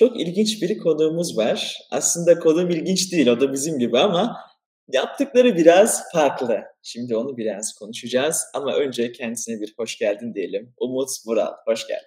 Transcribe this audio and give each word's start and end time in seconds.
çok 0.00 0.20
ilginç 0.20 0.62
bir 0.62 0.78
konuğumuz 0.78 1.36
var. 1.36 1.78
Aslında 1.90 2.38
konuğum 2.38 2.70
ilginç 2.70 3.12
değil, 3.12 3.26
o 3.28 3.40
da 3.40 3.52
bizim 3.52 3.78
gibi 3.78 3.98
ama 3.98 4.36
yaptıkları 4.92 5.56
biraz 5.56 6.12
farklı. 6.12 6.60
Şimdi 6.82 7.16
onu 7.16 7.36
biraz 7.36 7.74
konuşacağız 7.74 8.44
ama 8.54 8.74
önce 8.74 9.12
kendisine 9.12 9.60
bir 9.60 9.74
hoş 9.78 9.98
geldin 9.98 10.34
diyelim. 10.34 10.72
Umut 10.78 11.08
Vural, 11.26 11.52
hoş 11.66 11.86
geldin. 11.86 12.06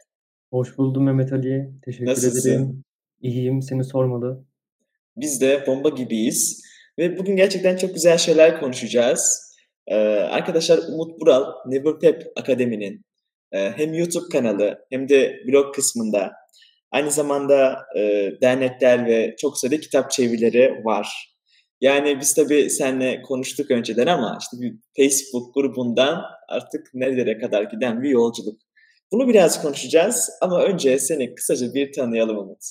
Hoş 0.51 0.77
buldum 0.77 1.03
Mehmet 1.03 1.33
Ali. 1.33 1.71
Teşekkür 1.85 2.05
Nasılsın? 2.05 2.49
ederim. 2.49 2.83
İyiyim, 3.21 3.61
seni 3.61 3.83
sormalı. 3.83 4.45
Biz 5.17 5.41
de 5.41 5.63
bomba 5.67 5.89
gibiyiz 5.89 6.61
ve 6.99 7.17
bugün 7.17 7.35
gerçekten 7.35 7.75
çok 7.77 7.93
güzel 7.93 8.17
şeyler 8.17 8.59
konuşacağız. 8.59 9.53
Ee, 9.87 9.95
arkadaşlar 10.07 10.77
Umut 10.77 11.21
Vural, 11.21 11.45
Never 11.65 11.99
Pep 11.99 12.23
Akademi'nin 12.35 13.01
e, 13.51 13.71
hem 13.71 13.93
YouTube 13.93 14.29
kanalı 14.31 14.85
hem 14.89 15.09
de 15.09 15.35
blog 15.47 15.75
kısmında 15.75 16.31
aynı 16.93 17.11
zamanda 17.11 17.77
e, 17.97 18.31
dernekler 18.41 19.05
ve 19.05 19.35
çok 19.37 19.57
sayıda 19.57 19.79
kitap 19.79 20.11
çevirileri 20.11 20.85
var. 20.85 21.33
Yani 21.81 22.19
biz 22.19 22.33
tabii 22.33 22.69
seninle 22.69 23.21
konuştuk 23.21 23.71
önceden 23.71 24.07
ama 24.07 24.37
işte 24.41 24.57
bir 24.61 24.75
Facebook 24.97 25.53
grubundan 25.53 26.21
artık 26.49 26.89
nerelere 26.93 27.37
kadar 27.37 27.63
giden 27.63 28.03
bir 28.03 28.09
yolculuk. 28.09 28.61
Bunu 29.11 29.27
biraz 29.27 29.61
konuşacağız 29.61 30.29
ama 30.41 30.63
önce 30.63 30.99
seni 30.99 31.35
kısaca 31.35 31.73
bir 31.73 31.91
tanıyalım 31.93 32.37
Umut. 32.37 32.63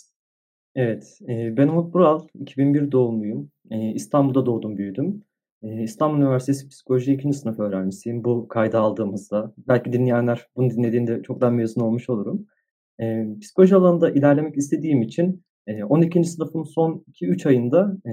Evet, 0.75 1.19
e, 1.29 1.57
ben 1.57 1.69
Umut 1.69 1.95
Bural, 1.95 2.27
2001 2.41 2.93
doğumluyum. 2.93 3.51
E, 3.71 3.93
İstanbul'da 3.93 4.47
doğdum, 4.47 4.77
büyüdüm. 4.77 5.25
E, 5.63 5.83
İstanbul 5.83 6.19
Üniversitesi 6.19 6.69
Psikoloji 6.69 7.13
2. 7.13 7.33
sınıf 7.33 7.59
öğrencisiyim 7.59 8.25
bu 8.25 8.49
kaydı 8.49 8.79
aldığımızda. 8.79 9.55
Belki 9.69 9.93
dinleyenler 9.93 10.47
bunu 10.57 10.71
dinlediğinde 10.71 11.23
çoktan 11.23 11.55
mezun 11.55 11.81
olmuş 11.81 12.11
olurum. 12.11 12.47
E, 13.01 13.27
psikoloji 13.41 13.75
alanında 13.75 14.11
ilerlemek 14.11 14.57
istediğim 14.57 15.03
için 15.03 15.43
e, 15.67 15.85
12. 15.85 16.25
sınıfın 16.25 16.63
son 16.63 17.05
2-3 17.13 17.49
ayında 17.49 17.97
e, 18.07 18.11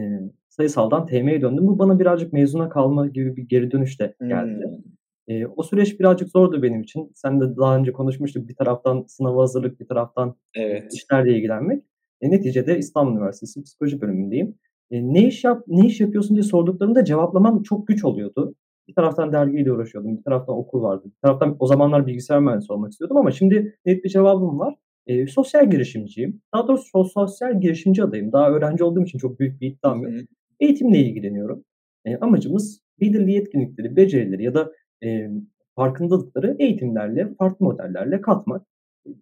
sayısaldan 0.50 1.06
TM'ye 1.06 1.42
döndüm. 1.42 1.68
Bu 1.68 1.80
bana 1.80 2.00
birazcık 2.00 2.34
mezuna 2.34 2.70
kalma 2.70 3.08
gibi 3.08 3.36
bir 3.36 3.44
geri 3.44 3.72
dönüş 3.72 4.00
de 4.00 4.16
geldi. 4.28 4.64
Hmm. 4.64 5.36
E, 5.36 5.48
o 5.48 5.64
süreç 5.64 6.00
birazcık 6.00 6.30
zordu 6.30 6.62
benim 6.62 6.82
için. 6.82 7.12
Sen 7.16 7.42
de 7.42 7.58
daha 7.58 7.78
önce 7.78 7.92
konuşmuştuk. 7.92 8.48
Bir 8.48 8.56
taraftan 8.56 9.06
sınava 9.08 9.42
hazırlık, 9.42 9.80
bir 9.80 9.88
taraftan 9.88 10.36
Evet. 10.56 10.94
işlerle 10.94 11.38
ilgilenmek. 11.38 11.84
E, 12.22 12.32
neticede 12.32 12.78
İstanbul 12.78 13.12
Üniversitesi 13.12 13.64
Psikoloji 13.64 14.02
bölümündeyim. 14.02 14.56
E, 14.92 15.14
ne 15.14 15.28
iş 15.28 15.44
yap, 15.44 15.64
ne 15.68 15.86
iş 15.86 16.00
yapıyorsun 16.00 16.36
diye 16.36 16.44
sorduklarında 16.44 17.06
cevaplamam 17.06 17.64
çok 17.64 17.88
güç 17.88 18.04
oluyordu. 18.04 18.56
Bir 18.90 18.96
taraftan 18.96 19.32
dergiyle 19.32 19.72
uğraşıyordum, 19.72 20.18
bir 20.18 20.24
taraftan 20.24 20.58
okul 20.58 20.82
vardı. 20.82 21.04
Bir 21.06 21.22
taraftan 21.22 21.56
o 21.60 21.68
zamanlar 21.68 22.08
bilgisayar 22.08 22.40
mühendisi 22.40 22.74
olmak 22.74 22.92
istiyordum 22.92 23.18
ama 23.18 23.32
şimdi 23.32 23.78
net 23.86 24.04
bir 24.04 24.10
cevabım 24.10 24.60
var. 24.60 24.76
E, 25.08 25.28
sosyal 25.28 25.70
girişimciyim. 25.72 26.42
Daha 26.54 26.68
doğrusu 26.68 26.84
sos- 26.98 27.14
sosyal 27.14 27.62
girişimci 27.62 28.04
adayım. 28.04 28.32
Daha 28.32 28.50
öğrenci 28.50 28.84
olduğum 28.84 29.04
için 29.04 29.20
çok 29.20 29.40
büyük 29.40 29.62
bir 29.62 29.68
iddiam 29.68 30.04
yok. 30.04 30.14
Eğitimle 30.60 30.98
ilgileniyorum. 31.00 31.64
E, 32.06 32.18
amacımız 32.18 32.82
belirli 33.02 33.32
yetkinlikleri, 33.32 33.96
becerileri 33.96 34.44
ya 34.44 34.54
da 34.54 34.72
e, 35.04 35.30
farkındalıkları 35.76 36.56
eğitimlerle, 36.60 37.34
farklı 37.38 37.66
modellerle 37.66 38.22
katmak. 38.22 38.66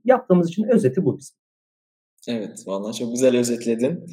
Yaptığımız 0.05 0.49
için 0.49 0.63
özeti 0.63 1.05
bu 1.05 1.17
bizim. 1.17 1.35
Evet, 2.27 2.63
vallahi 2.67 2.97
çok 2.97 3.11
güzel 3.11 3.37
özetledin. 3.37 4.05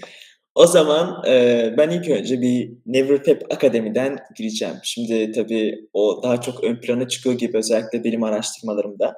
O 0.55 0.67
zaman 0.67 1.25
e, 1.27 1.75
ben 1.79 1.91
ilk 1.91 2.11
önce 2.11 2.41
bir 2.41 2.73
Never 2.87 3.23
Pep 3.23 3.53
Akademi'den 3.53 4.19
gireceğim. 4.37 4.75
Şimdi 4.83 5.33
tabii 5.33 5.89
o 5.93 6.21
daha 6.23 6.41
çok 6.41 6.65
ön 6.65 6.81
plana 6.81 7.09
çıkıyor 7.09 7.39
gibi 7.39 7.57
özellikle 7.57 8.05
benim 8.05 8.23
araştırmalarımda. 8.23 9.15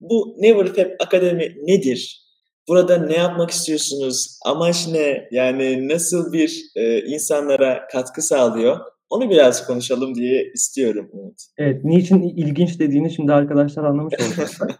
Bu 0.00 0.36
Never 0.38 0.72
Pep 0.72 0.96
Akademi 1.02 1.56
nedir? 1.66 2.28
Burada 2.68 2.98
ne 2.98 3.16
yapmak 3.16 3.50
istiyorsunuz? 3.50 4.38
Amaç 4.46 4.88
ne? 4.88 5.28
Yani 5.30 5.88
nasıl 5.88 6.32
bir 6.32 6.64
e, 6.76 7.00
insanlara 7.00 7.86
katkı 7.92 8.22
sağlıyor? 8.22 8.78
Onu 9.10 9.30
biraz 9.30 9.66
konuşalım 9.66 10.14
diye 10.14 10.52
istiyorum 10.54 11.08
Umut. 11.12 11.40
Evet, 11.58 11.84
niçin 11.84 12.22
ilginç 12.22 12.78
dediğini 12.78 13.10
şimdi 13.10 13.32
arkadaşlar 13.32 13.84
anlamış 13.84 14.14
olacaklar. 14.20 14.76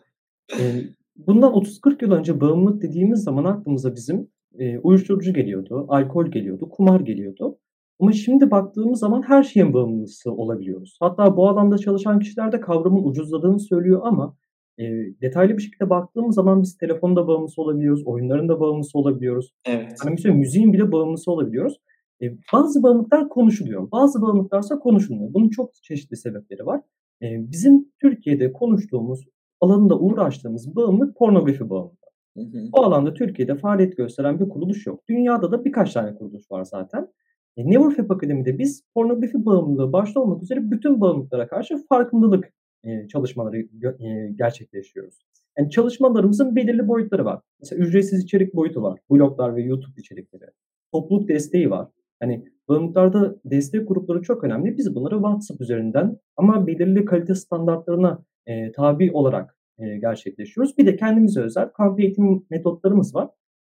Bundan 1.17 1.53
30-40 1.53 2.05
yıl 2.05 2.13
önce 2.13 2.41
bağımlılık 2.41 2.83
dediğimiz 2.83 3.23
zaman 3.23 3.45
aklımıza 3.45 3.95
bizim 3.95 4.31
e, 4.59 4.79
uyuşturucu 4.79 5.33
geliyordu, 5.33 5.87
alkol 5.89 6.27
geliyordu, 6.27 6.69
kumar 6.69 7.01
geliyordu. 7.01 7.59
Ama 8.01 8.13
şimdi 8.13 8.51
baktığımız 8.51 9.01
zaman 9.01 9.23
her 9.23 9.43
şeyin 9.43 9.73
bağımlısı 9.73 10.33
olabiliyoruz. 10.33 10.97
Hatta 11.01 11.37
bu 11.37 11.49
alanda 11.49 11.79
çalışan 11.79 12.19
kişiler 12.21 12.53
de 12.53 12.61
kavramın 12.61 13.05
ucuzladığını 13.05 13.61
söylüyor 13.61 14.01
ama 14.05 14.37
e, 14.79 14.85
detaylı 15.23 15.57
bir 15.57 15.63
şekilde 15.63 15.91
baktığımız 15.91 16.35
zaman 16.35 16.63
biz 16.63 16.77
telefonun 16.77 17.17
da 17.17 17.29
bağımlısı 17.29 17.63
olabiliyoruz, 17.63 18.03
oyunların 18.07 18.49
da 18.49 18.61
bağımlısı 18.61 18.99
olabiliyoruz. 18.99 19.55
Evet. 19.67 19.97
Hani 20.03 20.11
mesela 20.11 20.35
müziğin 20.35 20.73
bile 20.73 20.93
bağımlısı 20.93 21.31
olabiliyoruz. 21.31 21.81
E, 22.23 22.27
bazı 22.53 22.83
bağımlılıklar 22.83 23.29
konuşuluyor, 23.29 23.91
bazı 23.91 24.23
bağımlılıklarsa 24.23 24.79
konuşulmuyor. 24.79 25.35
Bunun 25.35 25.49
çok 25.49 25.75
çeşitli 25.75 26.17
sebepleri 26.17 26.67
var. 26.67 26.81
E, 27.23 27.27
bizim 27.53 27.89
Türkiye'de 28.01 28.53
konuştuğumuz, 28.53 29.25
alanında 29.61 29.99
uğraştığımız 29.99 30.77
bağımlılık 30.77 31.17
pornografi 31.17 31.71
bağımlılığı. 31.71 32.08
Hı 32.39 32.59
hı. 32.59 32.73
Bu 32.73 32.85
alanda 32.85 33.15
Türkiye'de 33.15 33.55
faaliyet 33.55 33.97
gösteren 33.97 34.41
bir 34.41 34.49
kuruluş 34.49 34.87
yok. 34.87 35.09
Dünyada 35.09 35.53
da 35.53 35.65
birkaç 35.65 35.93
tane 35.93 36.15
kuruluş 36.15 36.51
var 36.51 36.65
zaten. 36.65 37.09
E, 37.57 37.71
Neverfap 37.71 38.11
Akademi'de 38.11 38.59
biz 38.59 38.83
pornografi 38.95 39.47
bağımlılığı 39.47 39.93
başta 39.93 40.21
olmak 40.21 40.43
üzere 40.43 40.71
bütün 40.71 41.01
bağımlılıklara 41.01 41.49
karşı 41.49 41.87
farkındalık 41.89 42.53
e, 42.85 43.09
çalışmaları 43.09 43.59
e, 43.59 44.33
gerçekleştiriyoruz. 44.39 45.19
Yani 45.59 45.71
çalışmalarımızın 45.71 46.57
belirli 46.57 46.89
boyutları 46.89 47.25
var. 47.25 47.41
Mesela 47.61 47.85
ücretsiz 47.85 48.25
içerik 48.25 48.55
boyutu 48.55 48.83
var. 48.83 49.01
Bloglar 49.11 49.57
ve 49.57 49.63
YouTube 49.63 50.01
içerikleri. 50.01 50.51
Topluluk 50.93 51.29
desteği 51.29 51.71
var. 51.71 51.89
Hani 52.21 52.45
bağımlılıklarda 52.69 53.37
destek 53.45 53.89
grupları 53.89 54.23
çok 54.23 54.45
önemli. 54.45 54.79
Biz 54.79 54.95
bunları 54.95 55.15
WhatsApp 55.15 55.61
üzerinden 55.61 56.17
ama 56.37 56.67
belirli 56.67 57.05
kalite 57.05 57.35
standartlarına 57.35 58.25
e, 58.47 58.73
tabi 58.73 59.13
olarak 59.13 59.58
e, 59.79 59.99
gerçekleştiriyoruz. 59.99 60.79
Bir 60.79 60.87
de 60.87 60.97
kendimize 60.97 61.41
özel 61.41 61.69
kamp 61.69 62.01
eğitim 62.01 62.47
metotlarımız 62.51 63.15
var. 63.15 63.29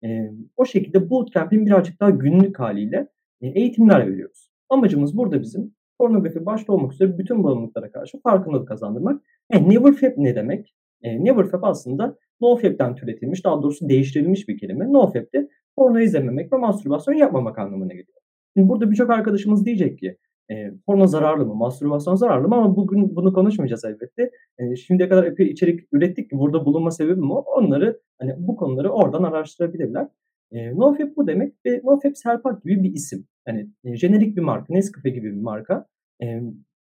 E, 0.03 0.31
o 0.57 0.65
şekilde 0.65 1.09
bootcamp'in 1.09 1.65
birazcık 1.65 1.99
daha 1.99 2.09
günlük 2.09 2.59
haliyle 2.59 3.07
e, 3.41 3.47
eğitimler 3.47 4.11
veriyoruz. 4.11 4.51
Amacımız 4.69 5.17
burada 5.17 5.41
bizim 5.41 5.73
pornografi 5.97 6.45
başta 6.45 6.73
olmak 6.73 6.93
üzere 6.93 7.17
bütün 7.17 7.43
bağımlılıklara 7.43 7.91
karşı 7.91 8.21
farkındalık 8.21 8.67
kazandırmak. 8.67 9.21
E, 9.49 9.69
NeverFap 9.69 10.17
ne 10.17 10.35
demek? 10.35 10.75
E, 11.01 11.23
NeverFap 11.23 11.63
aslında 11.63 12.17
NoFap'ten 12.41 12.95
türetilmiş, 12.95 13.45
daha 13.45 13.63
doğrusu 13.63 13.89
değiştirilmiş 13.89 14.47
bir 14.47 14.57
kelime. 14.57 14.93
NoFap 14.93 15.33
de 15.33 15.49
porno 15.75 15.99
izlememek 15.99 16.53
ve 16.53 16.57
mastürbasyon 16.57 17.15
yapmamak 17.15 17.59
anlamına 17.59 17.93
geliyor. 17.93 18.17
Şimdi 18.57 18.69
burada 18.69 18.91
birçok 18.91 19.09
arkadaşımız 19.09 19.65
diyecek 19.65 19.99
ki 19.99 20.17
e, 20.51 20.71
porno 20.85 21.07
zararlı 21.07 21.45
mı, 21.45 21.55
mastürbasyon 21.55 22.15
zararlı 22.15 22.47
mı 22.47 22.55
ama 22.55 22.75
bugün 22.75 23.15
bunu 23.15 23.33
konuşmayacağız 23.33 23.85
elbette. 23.85 24.31
E, 24.57 24.75
şimdiye 24.75 25.09
kadar 25.09 25.23
epey 25.23 25.47
içerik 25.47 25.79
ürettik 25.91 26.29
ki 26.29 26.39
burada 26.39 26.65
bulunma 26.65 26.91
sebebim 26.91 27.31
o. 27.31 27.35
Onları 27.35 28.01
hani 28.19 28.35
bu 28.37 28.55
konuları 28.55 28.89
oradan 28.89 29.23
araştırabilirler. 29.23 30.07
E, 30.51 30.75
NoFap 30.75 31.15
bu 31.15 31.27
demek 31.27 31.53
ve 31.65 31.81
NoFap 31.83 32.17
Serpak 32.17 32.63
gibi 32.63 32.83
bir 32.83 32.93
isim. 32.93 33.27
Hani 33.45 33.69
e, 33.83 33.95
jenerik 33.95 34.37
bir 34.37 34.41
marka, 34.41 34.73
Nescafe 34.73 35.09
gibi 35.09 35.31
bir 35.35 35.41
marka. 35.41 35.85
E, 36.23 36.41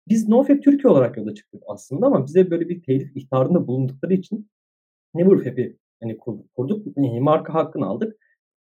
biz 0.08 0.28
NoFap 0.28 0.62
Türkiye 0.62 0.92
olarak 0.92 1.16
yola 1.16 1.34
çıktık 1.34 1.62
aslında 1.66 2.06
ama 2.06 2.26
bize 2.26 2.50
böyle 2.50 2.68
bir 2.68 2.82
telif 2.82 3.16
ihtarında 3.16 3.66
bulundukları 3.66 4.14
için 4.14 4.50
Neverfap'i 5.14 5.76
hani 6.02 6.18
kur- 6.18 6.44
kurduk, 6.56 6.86
e, 6.98 7.20
marka 7.20 7.54
hakkını 7.54 7.86
aldık. 7.86 8.16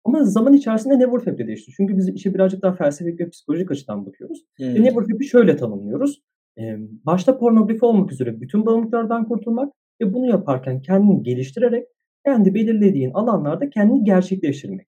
Ama 0.06 0.24
zaman 0.24 0.54
içerisinde 0.54 1.00
Neverfap 1.00 1.38
de 1.38 1.48
değişti. 1.48 1.72
Çünkü 1.78 1.98
biz 1.98 2.10
işe 2.10 2.34
birazcık 2.34 2.62
daha 2.62 2.74
felsefik 2.74 3.20
ve 3.20 3.30
psikolojik 3.30 3.72
açıdan 3.72 4.06
bakıyoruz. 4.06 4.46
Ve 4.60 4.76
Hmm. 4.76 4.84
Neverfap'i 4.84 5.26
şöyle 5.26 5.56
tanımlıyoruz. 5.58 6.22
Ee, 6.60 6.78
başta 7.06 7.38
pornografi 7.38 7.86
olmak 7.86 8.12
üzere 8.12 8.42
bütün 8.42 8.66
bağımlılıklardan 8.66 9.28
kurtulmak 9.28 9.74
ve 10.02 10.14
bunu 10.14 10.26
yaparken 10.28 10.82
kendini 10.82 11.24
geliştirerek 11.24 11.88
kendi 12.26 12.54
belirlediğin 12.54 13.12
alanlarda 13.14 13.70
kendini 13.70 14.04
gerçekleştirmek. 14.04 14.88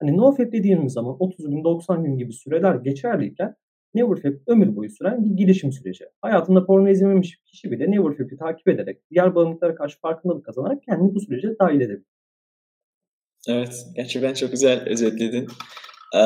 Hani 0.00 0.16
NoFap 0.16 0.52
dediğimiz 0.52 0.92
zaman 0.92 1.16
30 1.18 1.50
gün 1.50 1.64
90 1.64 2.04
gün 2.04 2.18
gibi 2.18 2.32
süreler 2.32 2.74
geçerliyken 2.74 3.54
Neverfap 3.94 4.32
ömür 4.46 4.76
boyu 4.76 4.90
süren 4.90 5.24
bir 5.24 5.30
gelişim 5.30 5.72
süreci. 5.72 6.04
Hayatında 6.20 6.66
porno 6.66 6.88
izlememiş 6.88 7.38
bir 7.40 7.50
kişi 7.50 7.70
bile 7.70 7.90
Neverfap'i 7.90 8.36
takip 8.36 8.68
ederek 8.68 9.00
diğer 9.10 9.34
bağımlılıklara 9.34 9.74
karşı 9.74 10.00
farkındalık 10.00 10.44
kazanarak 10.44 10.82
kendini 10.82 11.14
bu 11.14 11.20
sürece 11.20 11.58
dahil 11.60 11.80
edebilir. 11.80 12.06
Evet, 13.48 13.86
gerçekten 13.96 14.34
çok 14.34 14.50
güzel 14.50 14.88
özetledin. 14.88 15.48
Ee, 16.14 16.18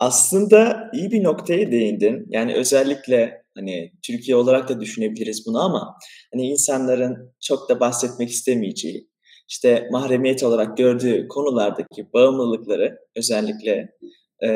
aslında 0.00 0.90
iyi 0.94 1.10
bir 1.10 1.22
noktaya 1.22 1.72
değindin. 1.72 2.26
Yani 2.30 2.54
özellikle 2.54 3.42
hani 3.54 3.92
Türkiye 4.02 4.36
olarak 4.36 4.68
da 4.68 4.80
düşünebiliriz 4.80 5.46
bunu 5.46 5.60
ama 5.60 5.96
hani 6.32 6.46
insanların 6.46 7.34
çok 7.40 7.68
da 7.68 7.80
bahsetmek 7.80 8.30
istemeyeceği, 8.30 9.08
işte 9.48 9.88
mahremiyet 9.90 10.42
olarak 10.42 10.76
gördüğü 10.76 11.28
konulardaki 11.28 12.12
bağımlılıkları 12.12 12.98
özellikle 13.16 13.88
e, 14.44 14.48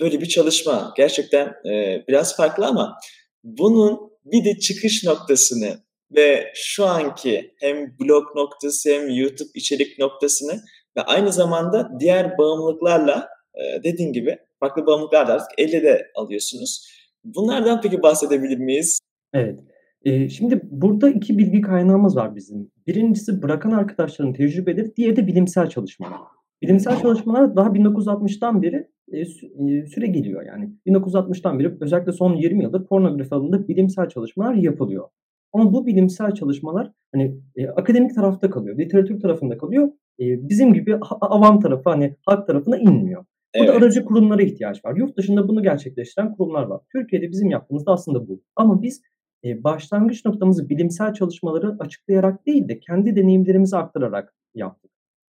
böyle 0.00 0.20
bir 0.20 0.26
çalışma 0.28 0.94
gerçekten 0.96 1.46
e, 1.46 2.04
biraz 2.08 2.36
farklı 2.36 2.66
ama 2.66 2.96
bunun 3.44 4.12
bir 4.24 4.44
de 4.44 4.58
çıkış 4.58 5.04
noktasını 5.04 5.78
ve 6.16 6.52
şu 6.54 6.86
anki 6.86 7.54
hem 7.60 7.76
blog 8.00 8.24
noktası 8.36 8.90
hem 8.90 9.08
YouTube 9.08 9.50
içerik 9.54 9.98
noktasını 9.98 10.52
ve 10.96 11.00
aynı 11.02 11.32
zamanda 11.32 11.90
diğer 12.00 12.38
bağımlılıklarla 12.38 13.28
e, 13.54 13.82
dediğin 13.84 14.12
gibi 14.12 14.38
farklı 14.60 14.86
bağımlılıklar 14.86 15.28
da 15.28 15.32
artık 15.32 15.50
elle 15.58 15.82
de 15.82 16.06
alıyorsunuz. 16.14 16.88
Bunlardan 17.24 17.80
peki 17.80 18.02
bahsedebilir 18.02 18.58
miyiz? 18.58 18.98
Evet. 19.34 19.60
Eee, 20.04 20.28
şimdi 20.28 20.60
burada 20.70 21.10
2 21.10 21.38
bilgi 21.38 21.60
kaynağımız 21.60 22.16
var 22.16 22.36
bizim. 22.36 22.70
Birincisi 22.86 23.42
bırakan 23.42 23.70
arkadaşların 23.70 24.32
tecrübeleri, 24.32 24.96
diğeri 24.96 25.16
de 25.16 25.26
bilimsel 25.26 25.68
çalışmalar. 25.68 26.18
Bilimsel 26.62 27.00
çalışmalar 27.02 27.56
daha 27.56 27.74
1960'tan 27.74 28.62
beri, 28.62 28.88
sü 29.24 29.46
eee, 29.46 29.86
süre 29.86 30.06
geliyor 30.06 30.46
yani. 30.46 30.70
1960'tan 30.86 31.58
beri 31.58 31.76
özellikle 31.80 32.12
son 32.12 32.34
20 32.34 32.62
yıldır 32.62 32.86
pornografi 32.86 33.34
alanında 33.34 33.68
bilimsel 33.68 34.08
çalışmalar 34.08 34.54
yapılıyor. 34.54 35.08
Ama 35.52 35.72
bu 35.72 35.86
bilimsel 35.86 36.32
çalışmalar, 36.34 36.92
hani, 37.12 37.34
eee, 37.56 37.68
akademik 37.68 38.14
tarafta 38.14 38.50
kalıyor, 38.50 38.78
literatür 38.78 39.20
tarafında 39.20 39.58
kalıyor. 39.58 39.88
Eee, 40.18 40.38
bizim 40.42 40.74
gibi 40.74 40.96
avam 41.20 41.60
tarafı, 41.60 41.90
hani, 41.90 42.16
halk 42.26 42.46
tarafına 42.46 42.76
inmiyor. 42.78 43.24
Burada 43.58 43.72
Evet. 43.72 43.82
aracı 43.82 44.04
kurumlara 44.04 44.42
ihtiyaç 44.42 44.84
var. 44.84 44.96
Yurt 44.96 45.16
dışında 45.16 45.48
bunu 45.48 45.62
gerçekleştiren 45.62 46.34
kurumlar 46.36 46.62
var. 46.62 46.80
Türkiye'de 46.92 47.30
bizim 47.30 47.50
yaptığımız 47.50 47.86
da 47.86 47.92
aslında 47.92 48.28
bu. 48.28 48.42
Ama 48.56 48.82
biz, 48.82 49.02
eee, 49.42 49.64
başlangıç 49.64 50.24
noktamızı 50.24 50.68
bilimsel 50.68 51.14
çalışmaları 51.14 51.76
açıklayarak 51.78 52.46
değil 52.46 52.68
de 52.68 52.80
kendi 52.80 53.16
deneyimlerimizi 53.16 53.76
aktararak 53.76 54.34
yaptık. 54.54 54.90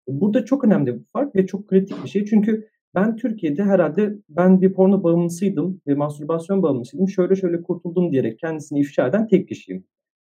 Burada 0.08 0.46
çok 0.46 0.64
önemli 0.66 0.96
bir 1.00 1.06
fark 1.14 1.36
ve 1.36 1.46
çok 1.48 1.68
kritik 1.68 2.04
bir 2.04 2.10
şey. 2.10 2.26
Çünkü 2.26 2.68
ben 2.96 3.16
Türkiye'de 3.16 3.64
herhâlde 3.64 4.16
ben 4.30 4.62
bir 4.62 4.74
porno 4.74 5.04
bağımlısıydım 5.04 5.82
ve 5.88 5.96
mastürbasyon 5.96 6.64
bağımlısıydım, 6.64 7.10
şöyle 7.10 7.36
şöyle 7.36 7.62
kurtuldum 7.64 8.12
diyerek 8.12 8.40
kendisini 8.40 8.80
ifşa 8.80 9.08
eden 9.08 9.28
tek 9.28 9.48
kişiyim. 9.48 9.84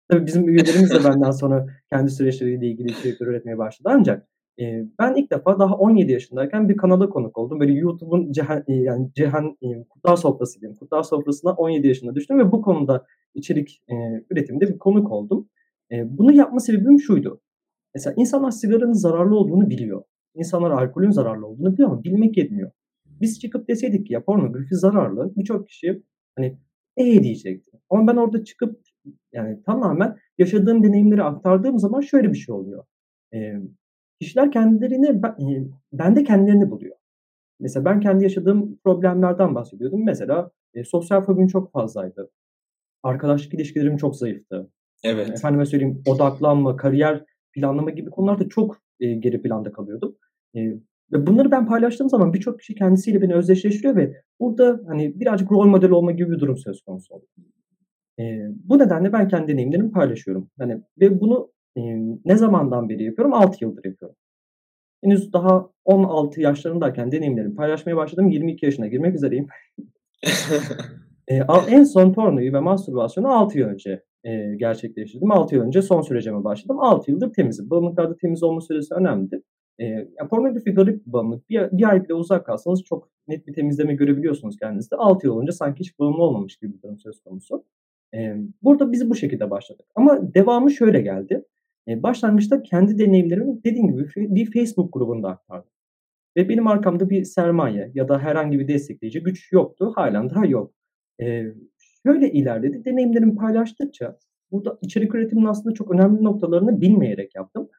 Tabii 0.09 0.25
bizim 0.25 0.49
üyelerimiz 0.49 0.91
de 0.91 1.03
benden 1.03 1.31
sonra 1.31 1.65
kendi 1.89 2.11
süreçleriyle 2.11 2.67
ilgili 2.67 2.87
içerikler 2.91 3.27
üretmeye 3.27 3.57
başladı 3.57 3.89
ancak, 3.93 4.27
eee, 4.57 4.85
ben 4.99 5.15
ilk 5.15 5.31
defa 5.31 5.59
daha 5.59 5.75
17 5.75 6.11
yaşındayken 6.11 6.69
bir 6.69 6.77
kanala 6.77 7.09
konuk 7.09 7.37
oldum. 7.37 7.59
Böyle 7.59 7.73
YouTube'un 7.73 8.31
cehen 8.31 8.63
yani 8.67 9.11
cehen 9.15 9.57
eee, 9.61 9.85
kurtlar 9.89 10.15
sofrası 10.15 10.61
diyeyim, 10.61 10.77
kurtlar 10.79 11.03
sofrasına 11.03 11.51
17 11.53 11.87
yaşında 11.87 12.15
düştüm 12.15 12.39
ve 12.39 12.51
bu 12.51 12.61
konuda 12.61 13.05
içerik, 13.33 13.81
eee, 13.89 14.23
üretiminde 14.31 14.67
bir 14.67 14.77
konuk 14.79 15.11
oldum. 15.11 15.49
Eee, 15.91 16.05
bunu 16.09 16.33
yapma 16.33 16.59
sebebim 16.59 16.99
şuydu: 16.99 17.41
Mesela 17.95 18.13
insanlar 18.17 18.51
sigaranın 18.51 18.93
zararlı 18.93 19.35
olduğunu 19.37 19.69
biliyor. 19.69 20.03
İnsanlar 20.35 20.71
alkolün 20.71 21.11
zararlı 21.11 21.47
olduğunu 21.47 21.73
biliyor 21.73 21.89
ama 21.91 22.03
bilmek 22.03 22.37
yetmiyor. 22.37 22.71
Biz 23.21 23.39
çıkıp 23.41 23.69
deseydik 23.69 24.07
ki 24.07 24.13
ya 24.13 24.23
pornografi 24.23 24.75
zararlı, 24.75 25.33
birçok 25.37 25.67
kişi, 25.69 26.03
hani, 26.37 26.57
"E!" 26.97 27.23
diyecekti. 27.23 27.71
Ama 27.89 28.07
ben 28.07 28.17
orada 28.17 28.43
çıkıp 28.43 28.79
yani 29.33 29.63
tamamen 29.63 30.15
yaşadığım 30.37 30.83
deneyimleri 30.83 31.23
aktardığım 31.23 31.79
zaman 31.79 32.01
şöyle 32.01 32.29
bir 32.33 32.37
şey 32.37 32.55
oluyor. 32.55 32.85
Emm, 33.31 33.63
kişiler 34.21 34.51
kendilerini 34.51 35.23
ben 35.23 35.35
eee, 35.39 35.63
bende 35.93 36.23
kendilerini 36.23 36.71
buluyor. 36.71 36.95
Mesela 37.59 37.85
ben 37.85 37.99
kendi 37.99 38.23
yaşadığım 38.23 38.77
problemlerden 38.83 39.55
bahsediyordum. 39.55 40.05
Mesela, 40.05 40.51
eee, 40.75 40.83
sosyal 40.83 41.21
fobim 41.21 41.47
çok 41.47 41.71
fazlaydı. 41.71 42.31
Arkadaşlık 43.03 43.53
ilişkilerim 43.53 43.97
çok 43.97 44.15
zayıftı. 44.15 44.69
Evet. 45.03 45.29
Efendime 45.29 45.65
söyleyeyim, 45.65 46.01
odaklanma, 46.07 46.75
kariyer 46.77 47.25
planlama 47.53 47.89
gibi 47.91 48.09
konularda 48.09 48.49
çok, 48.49 48.77
eee, 48.99 49.13
geri 49.15 49.41
planda 49.41 49.71
kalıyordum. 49.71 50.15
Eee, 50.53 50.79
ve 51.13 51.27
bunları 51.27 51.51
ben 51.51 51.67
paylaştığım 51.67 52.09
zaman 52.09 52.33
birçok 52.33 52.59
kişi 52.59 52.75
kendisiyle 52.75 53.21
beni 53.21 53.35
özdeşleştiriyor 53.35 53.95
ve 53.95 54.13
burada, 54.39 54.81
hani, 54.87 55.19
birazcık 55.19 55.51
rol 55.51 55.65
model 55.67 55.91
olma 55.91 56.11
gibi 56.11 56.31
bir 56.31 56.39
durum 56.39 56.57
söz 56.57 56.81
konusu 56.81 57.13
oluyor. 57.15 57.29
Eee, 58.19 58.47
bu 58.63 58.79
nedenle 58.79 59.13
ben 59.13 59.27
kendi 59.27 59.47
deneyimlerimi 59.53 59.91
paylaşıyorum. 59.91 60.49
Hani, 60.59 60.81
ve 61.01 61.19
bunu, 61.21 61.51
emm, 61.75 62.19
ne 62.25 62.37
zamandan 62.37 62.89
beri 62.89 63.03
yapıyorum? 63.03 63.33
6 63.33 63.63
yıldır 63.65 63.85
yapıyorum. 63.85 64.15
Henüz 65.03 65.33
daha 65.33 65.69
16 65.85 66.41
yaşlarımdayken 66.41 67.13
deneyimlerimi 67.13 67.55
paylaşmaya 67.55 67.97
başladım. 67.97 68.29
22 68.29 68.65
yaşına 68.67 68.87
girmek 68.87 69.15
üzereyim. 69.15 69.47
A 71.49 71.59
en 71.69 71.83
son 71.85 72.13
pornoyu 72.13 72.53
ve 72.53 72.61
mastürbasyonu 72.61 73.29
6 73.33 73.59
yıl 73.59 73.67
önce, 73.69 74.03
eee, 74.25 74.55
gerçekleştirdim. 74.57 75.31
6 75.31 75.55
yıl 75.55 75.63
önce 75.63 75.81
son 75.81 76.01
sürecime 76.01 76.43
başladım. 76.43 76.79
6 76.81 77.11
yıldır 77.11 77.33
temizim. 77.33 77.69
Bağımlılıklarda 77.69 78.17
temiz 78.17 78.43
olma 78.43 78.61
süresi 78.61 78.93
önemlidir. 78.95 79.41
Eee, 79.79 80.09
ya, 80.21 80.27
pornografi 80.29 80.71
garip 80.73 81.07
bir 81.07 81.13
bağımlılık. 81.13 81.49
Bir 81.49 81.61
bir 81.71 81.89
ay 81.89 82.03
bile 82.03 82.13
uzak 82.13 82.45
kalsanız 82.45 82.83
çok 82.83 83.09
net 83.27 83.47
bir 83.47 83.53
temizleme 83.53 83.95
görebiliyorsunuz 83.95 84.57
kendinizde. 84.57 84.95
6 84.95 85.27
yıl 85.27 85.33
olunca 85.35 85.53
sanki 85.53 85.79
hiç 85.79 85.99
bağımlı 85.99 86.23
olmamış 86.23 86.57
gibi 86.57 86.73
bir 86.73 86.81
durum 86.81 86.99
söz 86.99 87.21
konusu. 87.21 87.63
Burada 88.61 88.91
biz 88.91 89.09
bu 89.09 89.15
şekilde 89.15 89.49
başladık 89.49 89.85
ama 89.95 90.33
devamı 90.33 90.71
şöyle 90.71 91.01
geldi. 91.01 91.45
Başlangıçta 91.87 92.63
kendi 92.63 92.99
deneyimlerimi 92.99 93.63
dediğim 93.63 93.87
gibi 93.87 94.07
bir 94.15 94.51
Facebook 94.51 94.93
grubunda 94.93 95.29
aktardım 95.29 95.69
ve 96.37 96.49
benim 96.49 96.67
arkamda 96.67 97.09
bir 97.09 97.23
sermaye 97.23 97.91
ya 97.93 98.09
da 98.09 98.19
herhangi 98.19 98.59
bir 98.59 98.67
destekleyici 98.67 99.23
güç 99.23 99.51
yoktu. 99.51 99.93
Hâlen 99.95 100.29
daha 100.29 100.45
yok. 100.45 100.71
Şöyle 102.05 102.31
ilerledi, 102.31 102.85
deneyimlerimi 102.85 103.35
paylaştıkça 103.35 104.17
burada 104.51 104.77
içerik 104.81 105.15
üretiminin 105.15 105.45
aslında 105.45 105.73
çok 105.73 105.91
önemli 105.91 106.23
noktalarını 106.23 106.81
bilmeyerek 106.81 107.35
yaptım. 107.35 107.69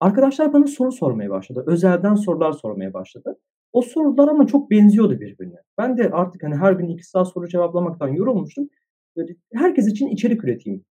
Arkadaşlar 0.00 0.52
bana 0.52 0.66
soru 0.66 0.92
sormaya 0.92 1.30
başladı. 1.30 1.64
Özelden 1.66 2.14
sorular 2.14 2.52
sormaya 2.52 2.94
başladı. 2.94 3.38
O 3.72 3.82
sorular 3.82 4.28
ama 4.28 4.46
çok 4.46 4.70
benziyordu 4.70 5.20
birbirine. 5.20 5.56
Ben 5.78 5.98
de 5.98 6.10
artık, 6.10 6.42
hani, 6.42 6.56
her 6.56 6.72
gün 6.72 6.88
2 6.88 7.04
saat 7.04 7.28
soru 7.28 7.48
cevaplamaktan 7.48 8.08
yorulmuştum. 8.08 8.68
Böyle 9.16 9.36
herkes 9.54 9.88
için 9.88 10.08
içerik 10.08 10.44
üreteyim 10.44 10.84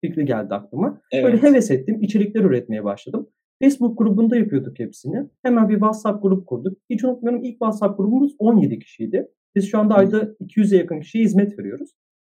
fikri 0.00 0.24
geldi 0.24 0.54
aklıma. 0.54 1.00
Böyle 1.12 1.28
Evet. 1.28 1.42
heves 1.42 1.70
ettim, 1.70 2.02
içerikler 2.02 2.44
üretmeye 2.44 2.84
başladım. 2.84 3.28
Facebook 3.62 3.98
grubunda 3.98 4.36
yapıyorduk 4.36 4.78
hepsini. 4.78 5.26
Hemen 5.42 5.68
bir 5.68 5.74
WhatsApp 5.74 6.22
grubu 6.22 6.44
kurduk. 6.44 6.78
Hiç 6.90 7.04
unutmuyorum 7.04 7.44
ilk 7.44 7.52
WhatsApp 7.52 7.98
grubumuz 7.98 8.34
17 8.38 8.78
kişiydi. 8.78 9.28
Biz 9.54 9.70
şu 9.70 9.78
anda 9.78 9.94
ayda 9.94 10.16
hı. 10.16 10.36
200'e 10.40 10.78
yakın 10.78 11.00
kişiye 11.00 11.24
hizmet 11.24 11.58
veriyoruz. 11.58 11.90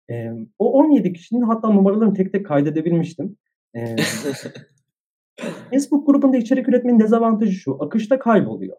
Emm, 0.09 0.47
o 0.59 0.73
17 0.73 1.13
kişinin 1.13 1.41
hatta 1.41 1.69
numaralarını 1.69 2.13
tek 2.13 2.31
tek 2.31 2.45
kaydedebilmiştim. 2.45 3.37
Emm 3.73 3.95
Facebook 5.71 6.07
grubunda 6.07 6.37
içerik 6.37 6.69
üretmenin 6.69 6.99
dezavantajı 6.99 7.51
şu: 7.51 7.83
Akışta 7.83 8.19
kayboluyor. 8.19 8.77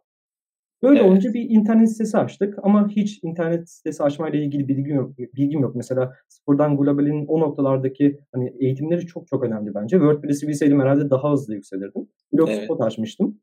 Böyle 0.82 0.98
Evet. 1.00 1.08
olunca 1.10 1.34
bir 1.34 1.50
internet 1.50 1.90
sitesi 1.92 2.18
açtık 2.18 2.58
ama 2.62 2.88
hiç 2.88 3.20
internet 3.24 3.70
sitesi 3.70 4.02
açmayla 4.02 4.38
ilgili 4.38 4.68
bilgim 4.68 4.96
yok 4.96 5.18
bilgim 5.18 5.60
yok. 5.60 5.74
Mesela 5.76 6.12
Sıfırdan 6.28 6.76
Global'in 6.76 7.26
o 7.26 7.40
noktalardaki, 7.40 8.18
hani, 8.32 8.54
eğitimleri 8.60 9.06
çok 9.06 9.26
çok 9.28 9.44
önemli 9.44 9.74
bence. 9.74 9.96
WordPress'i 9.96 10.48
bilseydim 10.48 10.80
herhâlde 10.80 11.10
daha 11.10 11.32
hızlı 11.32 11.54
yükselirdim. 11.54 11.92
Evet. 12.02 12.08
Blogspot 12.32 12.80
açmıştım. 12.80 13.40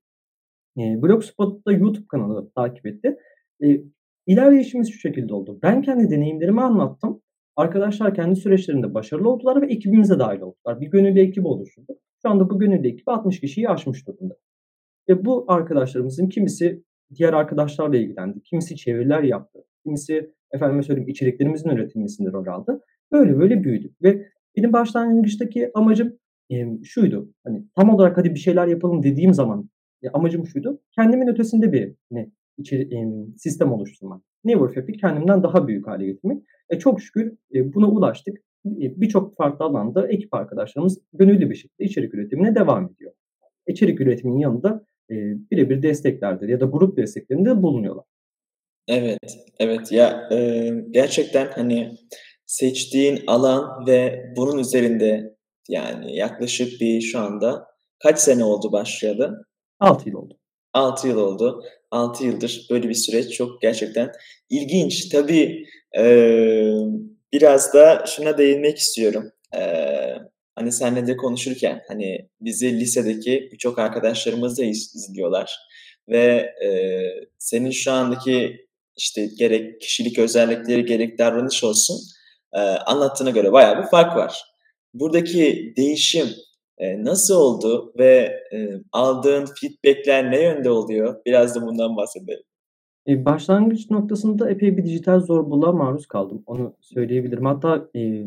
Eee, 0.77 0.99
Blogspot'ta 1.01 1.71
YouTube 1.71 2.07
kanalı 2.07 2.51
takip 2.55 2.85
etti. 2.85 3.17
Eee, 3.61 3.83
ilerleyişimiz 4.27 4.89
şu 4.91 4.99
şekilde 4.99 5.33
oldu. 5.33 5.59
Ben 5.63 5.81
kendi 5.81 6.09
deneyimlerimi 6.11 6.61
anlattım. 6.61 7.21
Arkadaşlar 7.55 8.13
kendi 8.15 8.35
süreçlerinde 8.35 8.93
başarılı 8.93 9.29
oldular 9.29 9.61
ve 9.61 9.65
ekibimize 9.73 10.19
dâhil 10.19 10.41
oldular. 10.41 10.81
Bir 10.81 10.87
gönüllü 10.91 11.19
ekibi 11.19 11.47
oluşturduk. 11.47 11.97
Şu 12.21 12.29
anda 12.29 12.49
bu 12.49 12.59
gönüllü 12.59 12.87
ekibi 12.87 13.11
60 13.11 13.39
kişiyi 13.39 13.69
aşmış 13.69 14.07
durumda. 14.07 14.35
Ve 15.09 15.25
bu 15.25 15.45
arkadaşlarımızın 15.47 16.29
kimisi 16.29 16.83
diğer 17.15 17.33
arkadaşlarla 17.33 17.97
ilgilendi, 17.97 18.41
kimisi 18.43 18.75
çeviriler 18.75 19.23
yaptı, 19.23 19.59
kimisi 19.83 20.31
efendime 20.51 20.83
söyleyeyim 20.83 21.09
içeriklerimizin 21.09 21.69
üretilmesinde 21.69 22.31
rol 22.31 22.47
aldı. 22.47 22.81
Böyle 23.11 23.39
böyle 23.39 23.63
büyüdük 23.63 24.03
ve 24.03 24.25
benim 24.57 24.73
başlangıçtaki 24.73 25.71
amacım, 25.73 26.17
emm, 26.49 26.85
şuydu: 26.85 27.33
Hani, 27.43 27.63
tam 27.75 27.89
olarak 27.89 28.17
"Hadi 28.17 28.33
bir 28.35 28.39
şeyler 28.39 28.67
yapalım." 28.67 29.03
dediğim 29.03 29.33
zaman, 29.33 29.69
ya, 30.01 30.11
amacım 30.13 30.47
şuydu: 30.47 30.81
Kendimin 30.95 31.27
ötesinde 31.27 31.71
bir, 31.71 31.95
hani, 32.13 32.31
içeri 32.57 32.95
emm, 32.95 33.37
sistem 33.37 33.71
oluşturmak. 33.71 34.21
Neverfap'i 34.43 34.93
kendimden 34.93 35.43
daha 35.43 35.67
büyük 35.67 35.87
hâle 35.87 36.05
getirmek. 36.05 36.43
E, 36.69 36.79
çok 36.79 37.01
şükür, 37.01 37.37
eee, 37.51 37.73
buna 37.73 37.87
ulaştık. 37.89 38.37
İii, 38.65 39.01
birçok 39.01 39.35
farklı 39.35 39.65
alanda 39.65 40.07
ekip 40.07 40.33
arkadaşlarımız 40.33 40.99
gönüllü 41.13 41.49
bir 41.49 41.55
şekilde 41.55 41.85
içerik 41.85 42.13
üretimine 42.13 42.55
devam 42.55 42.85
ediyor. 42.85 43.11
İçerik 43.67 44.01
üretiminin 44.01 44.39
yanında, 44.39 44.83
eee, 45.09 45.37
birebir 45.51 45.81
desteklerde 45.83 46.47
ya 46.51 46.59
da 46.59 46.65
grup 46.65 46.97
desteklerinde 46.97 47.61
bulunuyorlar. 47.63 48.05
Evet, 48.87 49.19
evet. 49.59 49.91
Ya, 49.91 50.29
eee, 50.31 50.85
gerçekten, 50.91 51.47
hani, 51.51 51.91
seçtiğin 52.45 53.21
alan 53.27 53.87
ve 53.87 54.25
bunun 54.37 54.59
üzerinde, 54.59 55.35
yani, 55.69 56.15
yaklaşık 56.17 56.81
bir 56.81 57.01
şu 57.01 57.19
anda 57.19 57.65
kaç 58.03 58.19
sene 58.19 58.43
oldu 58.43 58.71
başlayalı? 58.71 59.45
6 59.79 60.09
yıl 60.09 60.15
oldu. 60.17 60.37
6 60.73 61.07
yıl 61.07 61.17
oldu. 61.17 61.63
6 61.91 62.25
yıldır 62.25 62.67
böyle 62.71 62.89
bir 62.89 62.93
süreç 62.93 63.31
çok 63.37 63.61
gerçekten 63.61 64.11
ilginç. 64.49 65.09
Tabii, 65.09 65.65
emm, 65.93 66.99
biraz 67.33 67.73
da 67.73 68.05
şuna 68.07 68.37
değinmek 68.37 68.77
istiyorum. 68.77 69.31
Eee, 69.55 70.17
hani, 70.59 70.71
seninle 70.71 71.07
de 71.07 71.17
konuşurken, 71.17 71.81
hani, 71.87 72.29
bizi 72.41 72.79
lisedeki 72.79 73.49
birçok 73.53 73.79
arkadaşlarımız 73.79 74.57
da 74.59 74.63
iz 74.65 74.95
izliyorlar 74.95 75.57
ve, 76.09 76.53
eee, 76.61 77.27
senin 77.37 77.71
şu 77.71 77.91
andaki, 77.91 78.67
işte, 78.97 79.25
gerek 79.39 79.81
kişilik 79.81 80.19
özellikleri 80.19 80.85
gerek 80.85 81.19
davranış 81.19 81.63
olsun, 81.63 81.97
eee, 82.55 82.61
anlattığına 82.61 83.29
göre 83.29 83.51
bayağı 83.51 83.83
bir 83.83 83.87
fark 83.89 84.15
var. 84.15 84.43
Buradaki 84.93 85.73
değişim, 85.77 86.27
E, 86.79 87.03
nasıl 87.03 87.35
oldu 87.35 87.93
ve 87.99 88.33
e, 88.53 88.57
aldığın 88.91 89.45
feedbackler 89.61 90.31
ne 90.31 90.41
yönde 90.43 90.69
oluyor? 90.69 91.21
Biraz 91.25 91.55
da 91.55 91.61
bundan 91.61 91.97
bahsedelim. 91.97 92.43
E, 93.07 93.25
başlangıç 93.25 93.89
noktasında 93.89 94.49
epey 94.49 94.77
bir 94.77 94.85
dijital 94.85 95.19
zorbalığa 95.19 95.71
maruz 95.71 96.07
kaldım. 96.07 96.43
Onu 96.45 96.75
söyleyebilirim. 96.81 97.45
Hatta 97.45 97.89
e, 97.95 98.25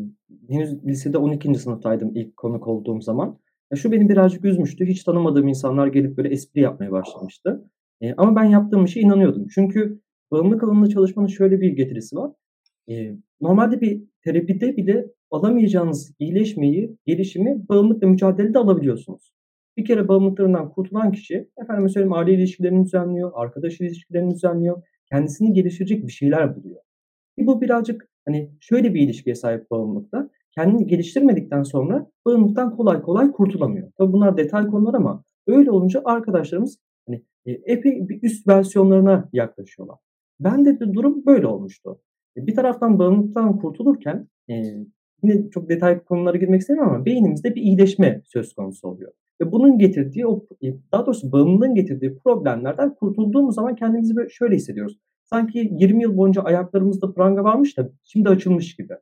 henüz 0.49 0.85
lisede 0.85 1.17
12. 1.17 1.55
sınıftaydım 1.55 2.11
ilk 2.15 2.37
konuk 2.37 2.67
olduğum 2.67 3.01
zaman. 3.01 3.39
Ya 3.71 3.77
şu 3.77 3.91
beni 3.91 4.09
birazcık 4.09 4.45
üzmüştü. 4.45 4.85
Hiç 4.85 5.03
tanımadığım 5.03 5.47
insanlar 5.47 5.87
gelip 5.87 6.17
böyle 6.17 6.29
espri 6.29 6.61
yapmaya 6.61 6.91
başlamıştı. 6.91 7.69
E, 8.01 8.13
ama 8.13 8.35
ben 8.35 8.43
yaptığım 8.43 8.85
işe 8.85 8.99
inanıyordum. 8.99 9.47
Çünkü 9.55 9.99
bağımlılık 10.31 10.63
alanında 10.63 10.89
çalışmanın 10.89 11.27
şöyle 11.27 11.61
bir 11.61 11.69
getirisi 11.69 12.15
var. 12.15 12.31
E, 12.89 13.15
normalde 13.41 13.81
bir 13.81 14.03
terapide 14.23 14.77
bile 14.77 15.05
alamayacağınız 15.31 16.13
iyileşmeyi, 16.19 16.97
gelişimi 17.05 17.69
bağımlılıkla 17.69 18.07
mücadelede 18.07 18.59
alabiliyorsunuz. 18.59 19.33
Bir 19.77 19.85
kere 19.85 20.07
bağımlılıklarından 20.07 20.69
kurtulan 20.69 21.11
kişi, 21.11 21.49
efendim 21.57 21.89
söyleyeyim 21.89 22.13
aile 22.13 22.33
ilişkilerini 22.33 22.85
düzenliyor, 22.85 23.31
arkadaş 23.35 23.81
ilişkilerini 23.81 24.33
düzenliyor, 24.33 24.83
kendisini 25.09 25.53
geliştirecek 25.53 26.07
bir 26.07 26.11
şeyler 26.11 26.55
buluyor. 26.55 26.81
E 27.39 27.47
bu 27.47 27.61
birazcık 27.61 28.09
hani 28.25 28.51
şöyle 28.59 28.93
bir 28.93 29.01
ilişkiye 29.01 29.35
sahip 29.35 29.71
bağımlılıkta. 29.71 30.29
Kendini 30.55 30.87
geliştirmedikten 30.87 31.63
sonra 31.63 32.07
bağımlılıktan 32.25 32.75
kolay 32.75 33.01
kolay 33.01 33.31
kurtulamıyor. 33.31 33.91
Tabii 33.97 34.13
bunlar 34.13 34.37
detay 34.37 34.67
konular 34.67 34.93
ama 34.93 35.23
öyle 35.47 35.71
olunca 35.71 36.01
arkadaşlarımız 36.05 36.79
hani 37.07 37.23
e, 37.45 37.51
epey 37.51 38.09
bir 38.09 38.23
üst 38.23 38.47
versiyonlarına 38.47 39.29
yaklaşıyorlar. 39.33 39.97
Ben 40.39 40.65
de 40.65 40.79
durum 40.79 41.25
böyle 41.25 41.47
olmuştu. 41.47 42.01
E, 42.37 42.47
bir 42.47 42.55
taraftan 42.55 42.99
bağımlılıktan 42.99 43.59
kurtulurken 43.59 44.27
yine 45.23 45.49
çok 45.49 45.69
detaylı 45.69 46.05
konulara 46.05 46.37
girmek 46.37 46.61
istemiyorum 46.61 46.93
ama 46.93 47.05
beynimizde 47.05 47.55
bir 47.55 47.61
iyileşme 47.61 48.21
söz 48.25 48.53
konusu 48.53 48.87
oluyor. 48.87 49.11
Ve 49.41 49.51
bunun 49.51 49.77
getirdiği 49.77 50.27
o 50.27 50.45
daha 50.91 51.05
doğrusu 51.05 51.31
bağımlılığın 51.31 51.75
getirdiği 51.75 52.17
problemlerden 52.17 52.95
kurtulduğumuz 52.95 53.55
zaman 53.55 53.75
kendimizi 53.75 54.15
böyle 54.15 54.29
şöyle 54.29 54.55
hissediyoruz. 54.55 54.97
Sanki 55.25 55.69
20 55.79 56.03
yıl 56.03 56.17
boyunca 56.17 56.41
ayaklarımızda 56.41 57.13
pranga 57.13 57.43
varmış 57.43 57.77
da 57.77 57.89
şimdi 58.03 58.29
açılmış 58.29 58.75
gibi. 58.75 58.93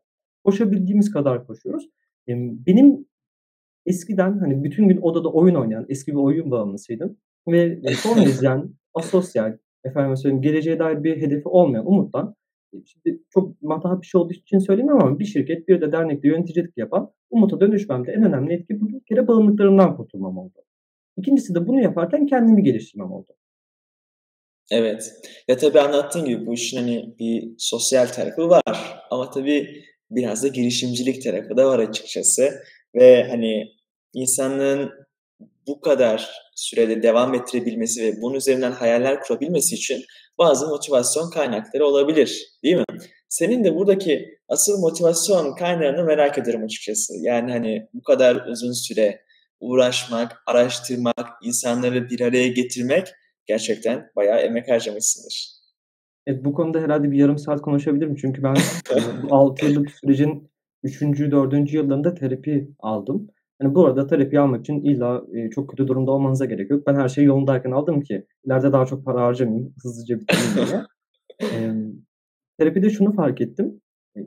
Koşabildiğimiz 0.43 1.11
kadar 1.11 1.47
koşuyoruz. 1.47 1.89
Benim 2.27 3.05
eskiden 3.85 4.39
hani 4.39 4.63
bütün 4.63 4.87
gün 4.87 4.97
odada 5.01 5.31
oyun 5.31 5.55
oynayan 5.55 5.85
eski 5.89 6.11
bir 6.11 6.17
oyun 6.17 6.51
bağımlısıydım. 6.51 7.17
Ve 7.47 7.81
son 7.93 8.21
izleyen 8.21 8.69
asosyal, 8.93 9.57
efendim 9.83 10.17
söyleyeyim 10.17 10.41
geleceğe 10.41 10.79
dair 10.79 11.03
bir 11.03 11.21
hedefi 11.21 11.47
olmayan 11.47 11.87
Umut'tan 11.87 12.35
şimdi 12.85 13.23
çok 13.29 13.61
matah 13.61 14.01
bir 14.01 14.05
şey 14.05 14.21
olduğu 14.21 14.33
için 14.33 14.59
söylemiyorum 14.59 15.03
ama 15.03 15.19
bir 15.19 15.25
şirket 15.25 15.67
bir 15.67 15.81
de 15.81 15.91
dernekte 15.91 16.27
yöneticilik 16.27 16.77
yapan 16.77 17.11
Umut'a 17.29 17.59
dönüşmemde 17.59 18.11
en 18.11 18.23
önemli 18.23 18.53
etki 18.53 18.81
bu 18.81 18.89
bir 18.89 18.99
kere 19.09 19.27
bağımlılıklarımdan 19.27 19.97
kurtulmam 19.97 20.37
oldu. 20.37 20.63
İkincisi 21.17 21.55
de 21.55 21.67
bunu 21.67 21.81
yaparken 21.81 22.27
kendimi 22.27 22.63
geliştirmem 22.63 23.11
oldu. 23.11 23.33
Evet. 24.71 25.13
Ya 25.47 25.57
tabii 25.57 25.79
anlattığın 25.79 26.25
gibi 26.25 26.45
bu 26.45 26.53
işin 26.53 26.77
hani 26.77 27.15
bir 27.19 27.51
sosyal 27.57 28.05
tarafı 28.07 28.49
var. 28.49 28.99
Ama 29.11 29.29
tabii 29.29 29.83
biraz 30.11 30.43
da 30.43 30.47
girişimcilik 30.47 31.23
tarafı 31.23 31.57
da 31.57 31.67
var 31.67 31.79
açıkçası. 31.79 32.51
Ve 32.95 33.27
hani 33.29 33.67
insanlığın 34.13 34.91
bu 35.67 35.81
kadar 35.81 36.29
sürede 36.55 37.03
devam 37.03 37.33
ettirebilmesi 37.33 38.03
ve 38.03 38.21
bunun 38.21 38.35
üzerinden 38.35 38.71
hayaller 38.71 39.19
kurabilmesi 39.21 39.75
için 39.75 40.03
bazı 40.37 40.67
motivasyon 40.67 41.29
kaynakları 41.29 41.85
olabilir 41.85 42.59
değil 42.63 42.75
mi? 42.75 42.83
Senin 43.29 43.63
de 43.63 43.75
buradaki 43.75 44.39
asıl 44.47 44.79
motivasyon 44.79 45.55
kaynağını 45.55 46.03
merak 46.03 46.37
ederim 46.37 46.63
açıkçası. 46.63 47.13
Yani 47.21 47.51
hani 47.51 47.87
bu 47.93 48.03
kadar 48.03 48.35
uzun 48.35 48.71
süre 48.71 49.21
uğraşmak, 49.59 50.43
araştırmak, 50.47 51.29
insanları 51.43 52.09
bir 52.09 52.21
araya 52.21 52.47
getirmek 52.47 53.07
gerçekten 53.45 54.11
bayağı 54.15 54.39
emek 54.39 54.69
harcamışsındır. 54.69 55.61
Evet 56.27 56.45
bu 56.45 56.53
konuda 56.53 56.79
herhalde 56.79 57.11
bir 57.11 57.17
yarım 57.17 57.37
saat 57.37 57.61
konuşabilirim. 57.61 58.15
Çünkü 58.15 58.43
ben 58.43 58.55
bu 59.23 59.35
6 59.35 59.65
yıllık 59.65 59.91
sürecin 59.91 60.51
3. 60.83 61.01
4. 61.01 61.73
yıllarında 61.73 62.13
terapi 62.13 62.67
aldım. 62.79 63.27
Hani 63.61 63.75
bu 63.75 63.85
arada 63.85 64.07
terapi 64.07 64.39
almak 64.39 64.61
için 64.61 64.81
illa 64.81 65.23
e, 65.33 65.49
çok 65.49 65.69
kötü 65.69 65.87
durumda 65.87 66.11
olmanıza 66.11 66.45
gerek 66.45 66.69
yok. 66.69 66.87
Ben 66.87 66.95
her 66.95 67.09
şeyi 67.09 67.27
yolundayken 67.27 67.71
aldım 67.71 68.01
ki 68.01 68.25
ileride 68.45 68.73
daha 68.73 68.85
çok 68.85 69.05
para 69.05 69.21
harcamayayım, 69.21 69.73
hızlıca 69.83 70.19
bitireyim 70.19 70.67
diye. 70.67 70.81
e, 71.51 71.73
terapide 72.59 72.89
şunu 72.89 73.13
fark 73.13 73.41
ettim. 73.41 73.81
E, 74.17 74.19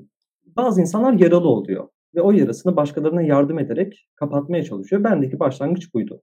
bazı 0.56 0.80
insanlar 0.80 1.12
yaralı 1.12 1.48
oluyor 1.48 1.88
ve 2.14 2.20
o 2.20 2.32
yarasını 2.32 2.76
başkalarına 2.76 3.22
yardım 3.22 3.58
ederek 3.58 4.08
kapatmaya 4.16 4.62
çalışıyor. 4.62 5.04
Bendeki 5.04 5.40
başlangıç 5.40 5.94
buydu. 5.94 6.22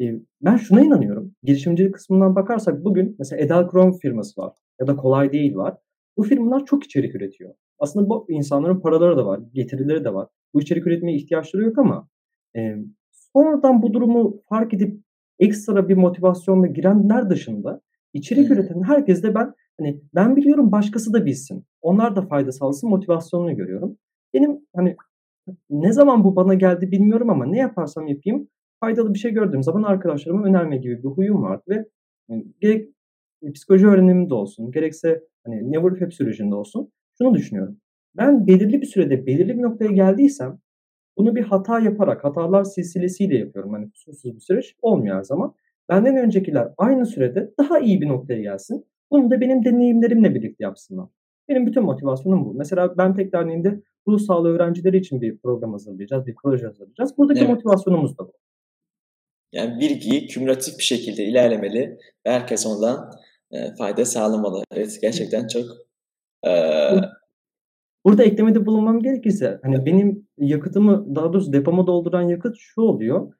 E, 0.00 0.04
ben 0.42 0.56
şuna 0.56 0.80
inanıyorum. 0.80 1.34
Girişimcilik 1.42 1.94
kısmından 1.94 2.34
bakarsak 2.36 2.84
bugün 2.84 3.16
mesela 3.18 3.42
Edelkrom 3.42 3.98
firması 3.98 4.40
var 4.40 4.52
ya 4.80 4.86
da 4.86 4.96
Kolay 4.96 5.32
Değil 5.32 5.56
var. 5.56 5.76
Bu 6.16 6.22
firmalar 6.22 6.64
çok 6.64 6.84
içerik 6.84 7.14
üretiyor. 7.14 7.54
Aslında 7.78 8.08
bu 8.08 8.26
insanların 8.28 8.80
paraları 8.80 9.16
da 9.16 9.26
var, 9.26 9.40
getirileri 9.52 10.04
de 10.04 10.14
var. 10.14 10.28
Bu 10.54 10.60
içerik 10.60 10.86
üretmeye 10.86 11.16
ihtiyaçları 11.16 11.62
yok 11.62 11.78
ama 11.78 12.08
e, 12.56 12.76
sonradan 13.12 13.82
bu 13.82 13.92
durumu 13.92 14.42
fark 14.48 14.74
edip 14.74 15.00
ekstra 15.38 15.88
bir 15.88 15.96
motivasyonla 15.96 16.66
girenler 16.66 17.30
dışında 17.30 17.80
içerik 18.12 18.50
üreten 18.50 18.82
herkes 18.82 19.22
de 19.22 19.34
ben 19.34 19.54
hani 19.80 20.00
ben 20.14 20.36
biliyorum 20.36 20.72
başkası 20.72 21.12
da 21.12 21.26
bilsin. 21.26 21.64
Onlar 21.82 22.16
da 22.16 22.22
fayda 22.22 22.52
sağlasın 22.52 22.90
motivasyonunu 22.90 23.56
görüyorum. 23.56 23.98
Benim 24.34 24.60
hani 24.76 24.96
ne 25.70 25.92
zaman 25.92 26.24
bu 26.24 26.36
bana 26.36 26.54
geldi 26.54 26.90
bilmiyorum 26.90 27.30
ama 27.30 27.46
ne 27.46 27.58
yaparsam 27.58 28.06
yapayım 28.06 28.48
faydalı 28.80 29.14
bir 29.14 29.18
şey 29.18 29.32
gördüğüm 29.32 29.62
zaman 29.62 29.82
arkadaşlarıma 29.82 30.46
önerme 30.46 30.76
gibi 30.76 31.02
bir 31.02 31.08
huyum 31.08 31.42
var 31.42 31.60
ve 31.68 31.86
yani, 32.28 32.46
gerek 32.60 32.88
psikoloji 33.54 33.86
öğreniminde 33.86 34.34
olsun, 34.34 34.70
gerekse 34.70 35.22
hani 35.44 35.72
Never 35.72 36.10
sürecinde 36.10 36.54
olsun 36.54 36.92
şunu 37.18 37.34
düşünüyorum. 37.34 37.76
Ben 38.16 38.46
belirli 38.46 38.80
bir 38.80 38.86
sürede 38.86 39.26
belirli 39.26 39.58
bir 39.58 39.62
noktaya 39.62 39.90
geldiysem 39.90 40.58
bunu 41.16 41.34
bir 41.34 41.42
hata 41.42 41.80
yaparak, 41.80 42.24
hatalar 42.24 42.64
silsilesiyle 42.64 43.38
yapıyorum. 43.38 43.72
Hani 43.72 43.90
kusursuz 43.90 44.34
bir 44.34 44.40
süreç 44.40 44.76
olmuyor 44.82 45.16
her 45.16 45.22
zaman. 45.22 45.54
Benden 45.88 46.16
öncekiler 46.16 46.68
aynı 46.78 47.06
sürede 47.06 47.52
daha 47.58 47.78
iyi 47.78 48.00
bir 48.00 48.08
noktaya 48.08 48.40
gelsin. 48.40 48.86
Bunu 49.10 49.30
da 49.30 49.40
benim 49.40 49.64
deneyimlerimle 49.64 50.34
birlikte 50.34 50.64
yapsınlar. 50.64 51.06
Benim 51.48 51.66
bütün 51.66 51.82
motivasyonum 51.82 52.44
bu. 52.44 52.54
Mesela 52.54 52.98
ben 52.98 53.14
tek 53.14 53.32
derneğinde 53.32 53.80
ruh 54.08 54.20
sağlığı 54.20 54.48
öğrencileri 54.48 54.96
için 54.96 55.20
bir 55.20 55.38
program 55.38 55.72
hazırlayacağız, 55.72 56.26
bir 56.26 56.34
proje 56.42 56.66
hazırlayacağız. 56.66 57.18
Buradaki 57.18 57.40
evet. 57.40 57.50
motivasyonumuz 57.50 58.18
da 58.18 58.26
bu. 58.26 58.32
Yani 59.52 59.80
bilgiyi 59.80 60.26
kümülatif 60.26 60.78
bir 60.78 60.82
şekilde 60.82 61.24
ilerlemeli 61.24 61.98
ve 62.26 62.30
herkes 62.30 62.66
ondan 62.66 63.10
e, 63.50 63.74
fayda 63.74 64.04
sağlamalı. 64.04 64.64
Evet 64.72 64.98
gerçekten 65.02 65.46
çok 65.46 65.64
e, 66.46 66.50
Burada 68.04 68.24
eklemede 68.24 68.66
bulunmam 68.66 69.00
gerekirse 69.00 69.60
hani 69.62 69.86
benim 69.86 70.26
yakıtımı 70.38 71.14
daha 71.14 71.32
doğrusu 71.32 71.52
depomu 71.52 71.86
dolduran 71.86 72.22
yakıt 72.22 72.56
şu 72.58 72.80
oluyor. 72.80 73.32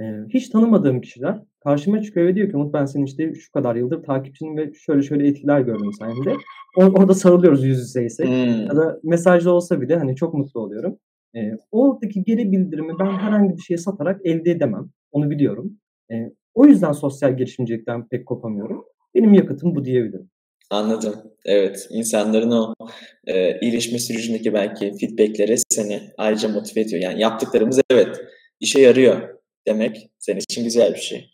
Ee, 0.00 0.04
hiç 0.28 0.48
tanımadığım 0.48 1.00
kişiler 1.00 1.42
karşıma 1.64 2.02
çıkıyor 2.02 2.26
ve 2.26 2.34
diyor 2.34 2.50
ki 2.50 2.56
Umut 2.56 2.74
ben 2.74 2.84
senin 2.84 3.04
işte 3.04 3.34
şu 3.34 3.52
kadar 3.52 3.76
yıldır 3.76 4.02
takipçinin 4.02 4.56
ve 4.56 4.72
şöyle 4.72 5.02
şöyle 5.02 5.28
etkiler 5.28 5.60
gördüm 5.60 5.92
sayende. 5.98 6.34
Or- 6.76 6.98
orada 6.98 7.14
sarılıyoruz 7.14 7.64
yüz 7.64 7.78
yüzeyse. 7.78 8.24
Hmm. 8.24 8.66
Ya 8.66 8.76
da 8.76 9.00
mesajda 9.02 9.52
olsa 9.52 9.80
bile 9.80 9.96
hani 9.96 10.16
çok 10.16 10.34
mutlu 10.34 10.60
oluyorum. 10.60 10.98
Ee, 11.36 11.52
oradaki 11.70 12.24
geri 12.24 12.52
bildirimi 12.52 12.92
ben 13.00 13.10
herhangi 13.10 13.56
bir 13.56 13.62
şeye 13.62 13.76
satarak 13.78 14.20
elde 14.26 14.50
edemem. 14.50 14.90
Onu 15.12 15.30
biliyorum. 15.30 15.72
Ee, 16.12 16.32
o 16.54 16.66
yüzden 16.66 16.92
sosyal 16.92 17.36
girişimcilikten 17.36 18.08
pek 18.08 18.26
kopamıyorum. 18.26 18.84
Benim 19.14 19.34
yakıtım 19.34 19.74
bu 19.74 19.84
diyebilirim. 19.84 20.30
Anladım. 20.70 21.34
Evet, 21.44 21.86
insanların 21.90 22.50
o 22.50 22.74
e, 23.26 23.60
iyileşme 23.60 23.98
sürecindeki 23.98 24.54
belki 24.54 24.94
feedbackleri 25.00 25.56
seni 25.68 26.02
ayrıca 26.18 26.48
motive 26.48 26.80
ediyor. 26.80 27.02
Yani 27.02 27.20
yaptıklarımız 27.20 27.80
evet 27.90 28.20
işe 28.60 28.80
yarıyor 28.80 29.38
demek 29.66 30.10
senin 30.18 30.40
için 30.40 30.64
güzel 30.64 30.94
bir 30.94 31.00
şey. 31.00 31.30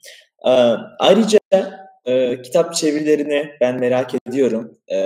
E, 0.47 0.51
ayrıca 0.99 1.39
e, 2.05 2.43
kitap 2.43 2.75
çevirilerini 2.75 3.51
ben 3.61 3.81
merak 3.81 4.11
ediyorum. 4.29 4.79
E, 4.93 4.99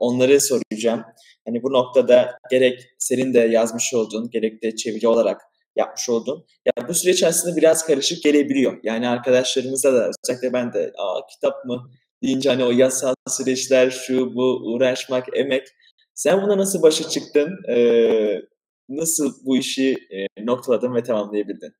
onları 0.00 0.40
soracağım. 0.40 1.04
Hani 1.46 1.62
bu 1.62 1.72
noktada 1.72 2.38
gerek 2.50 2.80
senin 2.98 3.34
de 3.34 3.38
yazmış 3.38 3.94
olduğun, 3.94 4.30
gerek 4.30 4.62
de 4.62 4.76
çeviri 4.76 5.08
olarak 5.08 5.40
yapmış 5.76 6.08
olduğun. 6.08 6.46
Ya 6.66 6.88
bu 6.88 6.94
süreç 6.94 7.22
aslında 7.22 7.56
biraz 7.56 7.86
karışık 7.86 8.22
gelebiliyor. 8.22 8.78
Yani 8.82 9.08
arkadaşlarımıza 9.08 9.92
da 9.92 10.10
özellikle 10.24 10.52
ben 10.52 10.72
de 10.72 10.92
Aa, 10.98 11.26
kitap 11.26 11.64
mı 11.64 11.90
deyince 12.22 12.50
hani 12.50 12.64
o 12.64 12.70
yasal 12.70 13.14
süreçler, 13.28 13.90
şu 13.90 14.34
bu, 14.34 14.72
uğraşmak, 14.72 15.26
emek. 15.36 15.66
Sen 16.14 16.42
buna 16.42 16.58
nasıl 16.58 16.82
başa 16.82 17.08
çıktın? 17.08 17.48
Ee, 17.68 18.42
nasıl 18.88 19.32
bu 19.44 19.56
işi 19.56 19.96
e, 20.10 20.46
noktaladın 20.46 20.94
ve 20.94 21.02
tamamlayabildin? 21.02 21.72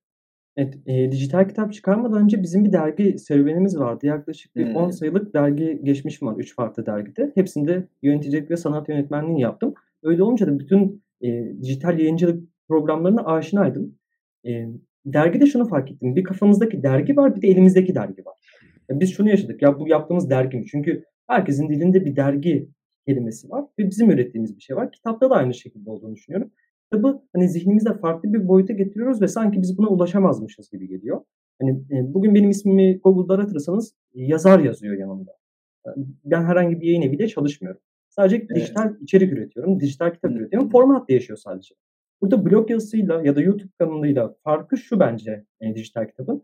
Evet, 0.56 0.74
e, 0.86 1.12
dijital 1.12 1.48
kitap 1.48 1.72
çıkarmadan 1.72 2.22
önce 2.22 2.42
bizim 2.42 2.64
bir 2.64 2.72
dergi 2.72 3.18
serüvenimiz 3.18 3.78
vardı. 3.78 4.06
Yaklaşık 4.06 4.56
bir 4.56 4.66
hmm. 4.66 4.76
10 4.76 4.90
sayılık 4.90 5.34
dergi 5.34 5.80
geçmişim 5.82 6.28
var 6.28 6.36
3 6.36 6.54
farklı 6.54 6.86
dergide. 6.86 7.32
Hepsinde 7.34 7.88
yöneticilik 8.02 8.50
ve 8.50 8.56
sanat 8.56 8.88
yönetmenliği 8.88 9.40
yaptım. 9.40 9.74
Öyle 10.02 10.22
olunca 10.22 10.46
da 10.46 10.58
bütün 10.58 11.02
e, 11.22 11.52
dijital 11.62 11.98
yayıncılık 11.98 12.44
programlarına 12.68 13.24
aşinaydım. 13.24 13.98
E, 14.46 14.66
dergide 15.06 15.46
şunu 15.46 15.68
fark 15.68 15.90
ettim. 15.90 16.16
Bir 16.16 16.24
kafamızdaki 16.24 16.82
dergi 16.82 17.16
var 17.16 17.36
bir 17.36 17.42
de 17.42 17.48
elimizdeki 17.48 17.94
dergi 17.94 18.24
var. 18.24 18.34
Yani 18.90 19.00
biz 19.00 19.14
şunu 19.14 19.28
yaşadık 19.28 19.62
ya 19.62 19.80
bu 19.80 19.88
yaptığımız 19.88 20.30
dergi 20.30 20.56
mi? 20.56 20.66
Çünkü 20.66 21.04
herkesin 21.26 21.68
dilinde 21.68 22.04
bir 22.04 22.16
dergi 22.16 22.68
kelimesi 23.06 23.50
var 23.50 23.64
ve 23.78 23.90
bizim 23.90 24.10
ürettiğimiz 24.10 24.56
bir 24.56 24.60
şey 24.60 24.76
var. 24.76 24.92
Kitapta 24.92 25.30
da 25.30 25.34
aynı 25.34 25.54
şekilde 25.54 25.90
olduğunu 25.90 26.14
düşünüyorum. 26.14 26.50
Kitabı 26.84 27.22
hani 27.34 27.48
zihnimizde 27.48 27.98
farklı 27.98 28.32
bir 28.32 28.48
boyuta 28.48 28.72
getiriyoruz 28.72 29.22
ve 29.22 29.28
sanki 29.28 29.62
biz 29.62 29.78
buna 29.78 29.88
ulaşamazmışız 29.88 30.70
gibi 30.70 30.88
geliyor. 30.88 31.20
Hani 31.60 31.70
e, 31.70 32.14
bugün 32.14 32.34
benim 32.34 32.50
ismimi 32.50 32.98
Google'da 32.98 33.34
aratırsanız 33.34 33.94
yazar 34.14 34.60
yazıyor 34.60 34.98
yanımda. 34.98 35.32
Ben 36.24 36.44
herhangi 36.44 36.80
bir 36.80 36.86
yayın 36.86 37.02
eviyle 37.02 37.28
çalışmıyorum. 37.28 37.80
Sadece 38.08 38.36
evet. 38.36 38.56
dijital 38.56 38.94
içerik 39.00 39.32
üretiyorum, 39.32 39.80
dijital 39.80 40.12
kitap 40.12 40.30
üretiyorum. 40.30 40.70
Format 40.70 41.08
değişiyor 41.08 41.38
sadece. 41.38 41.74
Burada 42.20 42.44
blog 42.44 42.70
yazısıyla 42.70 43.22
ya 43.22 43.36
da 43.36 43.40
YouTube 43.40 43.72
kanalıyla 43.78 44.34
farkı 44.44 44.76
şu 44.76 45.00
bence 45.00 45.44
e, 45.60 45.74
dijital 45.74 46.06
kitabın. 46.06 46.42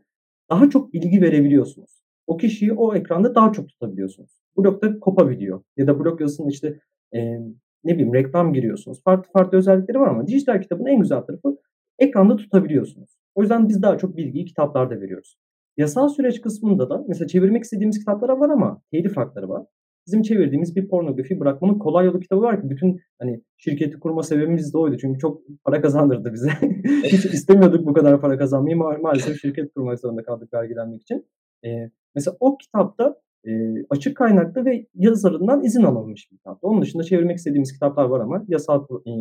Daha 0.51 0.71
çok 0.71 0.93
bilgi 0.93 1.23
verebiliyorsunuz. 1.23 2.02
O 2.26 2.37
kişiyi 2.37 2.73
o 2.73 2.95
ekranda 2.95 3.35
daha 3.35 3.52
çok 3.52 3.69
tutabiliyorsunuz. 3.69 4.31
Blogda 4.59 5.00
kopabiliyor. 5.00 5.62
Ya 5.76 5.87
da 5.87 6.00
blog 6.00 6.21
yazısının 6.21 6.49
işte 6.49 6.79
e, 7.14 7.19
ne 7.85 7.95
bileyim 7.95 8.14
reklam 8.14 8.52
giriyorsunuz. 8.52 9.02
Farklı 9.05 9.33
farklı 9.33 9.59
özellikleri 9.59 10.00
var 10.00 10.09
ama 10.09 10.26
dijital 10.26 10.61
kitabın 10.61 10.87
en 10.87 11.00
güzel 11.00 11.21
tarafı 11.21 11.57
ekranda 11.99 12.37
tutabiliyorsunuz. 12.37 13.19
O 13.35 13.41
yüzden 13.41 13.69
biz 13.69 13.83
daha 13.83 13.99
çok 13.99 14.17
bilgiyi 14.17 14.45
kitaplarda 14.45 15.00
veriyoruz. 15.00 15.37
Yasal 15.76 16.09
süreç 16.09 16.41
kısmında 16.41 16.91
da 16.91 17.05
mesela 17.09 17.29
çevirmek 17.29 17.62
istediğimiz 17.62 17.99
kitaplara 17.99 18.41
var 18.41 18.50
ama 18.50 18.83
telif 18.91 19.17
hakları 19.17 19.49
var. 19.49 19.67
Bizim 20.07 20.23
çevirdiğimiz 20.23 20.76
bir 20.76 20.88
pornografi 20.88 21.41
bırakmanın 21.41 21.79
kolay 21.79 22.07
yolu 22.07 22.21
kitabı 22.21 22.43
var 22.43 22.62
ki 22.62 22.71
bütün 22.71 23.00
hani 23.19 23.43
şirketi 23.57 24.00
kurma 24.00 24.23
sebebimiz 24.23 24.75
de 24.75 24.79
oydu. 24.79 24.97
Çünkü 25.00 25.19
çok 25.19 25.43
para 25.64 25.81
kazandırdı 25.81 26.33
bize. 26.33 26.50
Hiç 27.05 27.25
istemiyorduk 27.25 27.87
bu 27.87 27.93
kadar 27.93 28.21
para 28.21 28.38
kazanmayı. 28.38 28.76
Ma- 28.76 29.00
maalesef 29.00 29.41
şirket 29.41 29.75
kurmak 29.75 30.00
zorunda 30.00 30.23
kaldık 30.23 30.55
vergilenmek 30.55 31.02
için. 31.02 31.26
Ee, 31.64 31.90
mesela 32.14 32.37
o 32.40 32.57
kitapta 32.57 33.21
e, 33.47 33.50
açık 33.90 34.16
kaynaklı 34.16 34.64
ve 34.64 34.87
yazarından 34.95 35.64
izin 35.64 35.83
alınmış 35.83 36.33
bir 36.33 36.37
kitap. 36.37 36.64
Onun 36.64 36.83
dışında 36.83 37.02
çevirmek 37.02 37.37
istediğimiz 37.37 37.73
kitaplar 37.73 38.04
var 38.04 38.21
ama 38.21 38.45
yasal 38.49 38.87
e, 39.07 39.12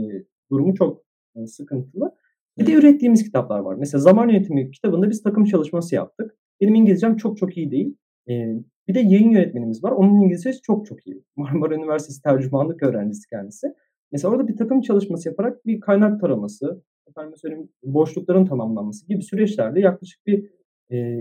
durumu 0.52 0.76
çok 0.76 1.02
e, 1.36 1.48
sıkıntılı. 1.48 2.16
Bir 2.58 2.68
de 2.68 2.74
ürettiğimiz 2.74 3.24
kitaplar 3.24 3.60
var. 3.60 3.76
Mesela 3.76 4.02
zaman 4.02 4.30
yönetimi 4.30 4.72
kitabında 4.72 5.10
biz 5.10 5.24
takım 5.24 5.46
çalışması 5.46 5.96
yaptık. 5.96 6.38
Benim 6.62 6.76
İngilizcem 6.76 7.16
çok 7.18 7.38
çok 7.38 7.58
iyi 7.58 7.72
değil. 7.72 7.98
E, 8.30 8.56
bir 8.88 8.96
de 8.96 9.00
yayın 9.00 9.30
yönetmenimiz 9.30 9.84
var. 9.84 9.92
Onun 9.92 10.22
İngilizcesi 10.22 10.62
çok 10.62 10.86
çok 10.86 11.08
iyi. 11.08 11.24
Marmara 11.36 11.76
Üniversitesi 11.76 12.22
tercümanlık 12.22 12.84
öğrencisi 12.84 13.30
kendisi. 13.30 13.74
Mesela 14.12 14.32
orada 14.32 14.48
bir 14.48 14.58
takım 14.58 14.82
çalışması 14.82 15.30
yaparak 15.30 15.66
bir 15.66 15.80
kaynak 15.80 16.22
taraması, 16.22 16.84
efendim 17.10 17.38
söyleyeyim, 17.38 17.70
boşlukların 17.84 18.46
tamamlanması 18.46 19.08
gibi 19.08 19.24
süreçlerde 19.24 19.80
yaklaşık 19.80 20.28
bir 20.28 20.50
e, 20.92 21.20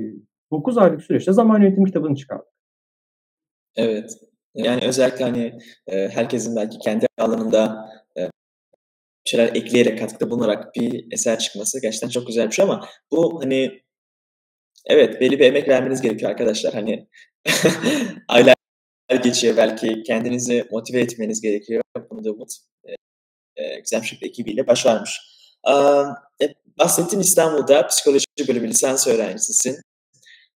9 0.52 0.78
aylık 0.78 1.02
süreçte 1.02 1.32
zaman 1.32 1.62
yönetimi 1.62 1.86
kitabını 1.86 2.16
çıkardık. 2.16 2.46
Evet. 3.76 4.10
Yani 4.54 4.80
özellikle 4.86 5.24
hani 5.24 5.58
e, 5.86 6.08
herkesin 6.08 6.56
belki 6.56 6.78
kendi 6.78 7.06
alanında 7.18 7.88
e, 8.18 8.30
şeyler 9.24 9.48
ekleyerek 9.48 9.98
katkıda 9.98 10.30
bulunarak 10.30 10.74
bir 10.74 11.12
eser 11.12 11.38
çıkması 11.38 11.82
gerçekten 11.82 12.08
çok 12.08 12.26
güzel 12.26 12.46
bir 12.46 12.52
şey 12.52 12.64
ama 12.64 12.88
bu 13.12 13.42
hani 13.42 13.82
evet 14.86 15.20
belli 15.20 15.38
bir 15.38 15.46
emek 15.46 15.68
vermeniz 15.68 16.00
gerekiyor 16.00 16.30
arkadaşlar. 16.30 16.74
Hani 16.74 17.08
aylar 18.28 18.54
geçiyor 19.22 19.56
belki 19.56 20.02
kendinizi 20.02 20.68
motive 20.70 21.00
etmeniz 21.00 21.40
gerekiyor. 21.40 21.82
Bunu 22.10 22.24
da 22.24 22.30
Umut 22.32 22.52
e, 23.56 23.80
güzel 23.80 24.02
bir 24.02 24.06
şekilde 24.06 24.28
ekibiyle 24.28 24.66
başarmış. 24.66 25.20
E, 26.42 26.54
bahsettin 26.78 27.20
İstanbul'da 27.20 27.86
psikoloji 27.86 28.26
bölümü 28.48 28.68
lisans 28.68 29.06
öğrencisisin. 29.06 29.76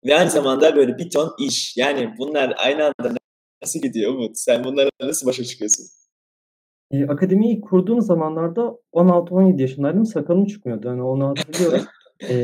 Ve 0.05 0.15
aynı 0.15 0.29
zamanda 0.29 0.75
böyle 0.75 0.97
bir 0.97 1.09
ton 1.09 1.29
iş. 1.39 1.77
Yani 1.77 2.13
bunlar 2.17 2.53
aynı 2.57 2.83
anda 2.83 3.15
nasıl 3.61 3.79
gidiyor 3.79 4.13
Umut? 4.13 4.37
Sen 4.37 4.63
bunlara 4.63 4.89
nasıl 5.01 5.27
başa 5.27 5.43
çıkıyorsun? 5.43 5.85
E, 6.91 7.05
akademiyi 7.05 7.61
kurduğum 7.61 8.01
zamanlarda 8.01 8.77
16-17 8.93 9.61
yaşındaydım. 9.61 10.05
Sakalım 10.05 10.45
çıkmıyordu. 10.45 10.87
Yani 10.87 11.03
onu 11.03 11.27
hatırlıyorum. 11.27 11.85
e, 12.29 12.35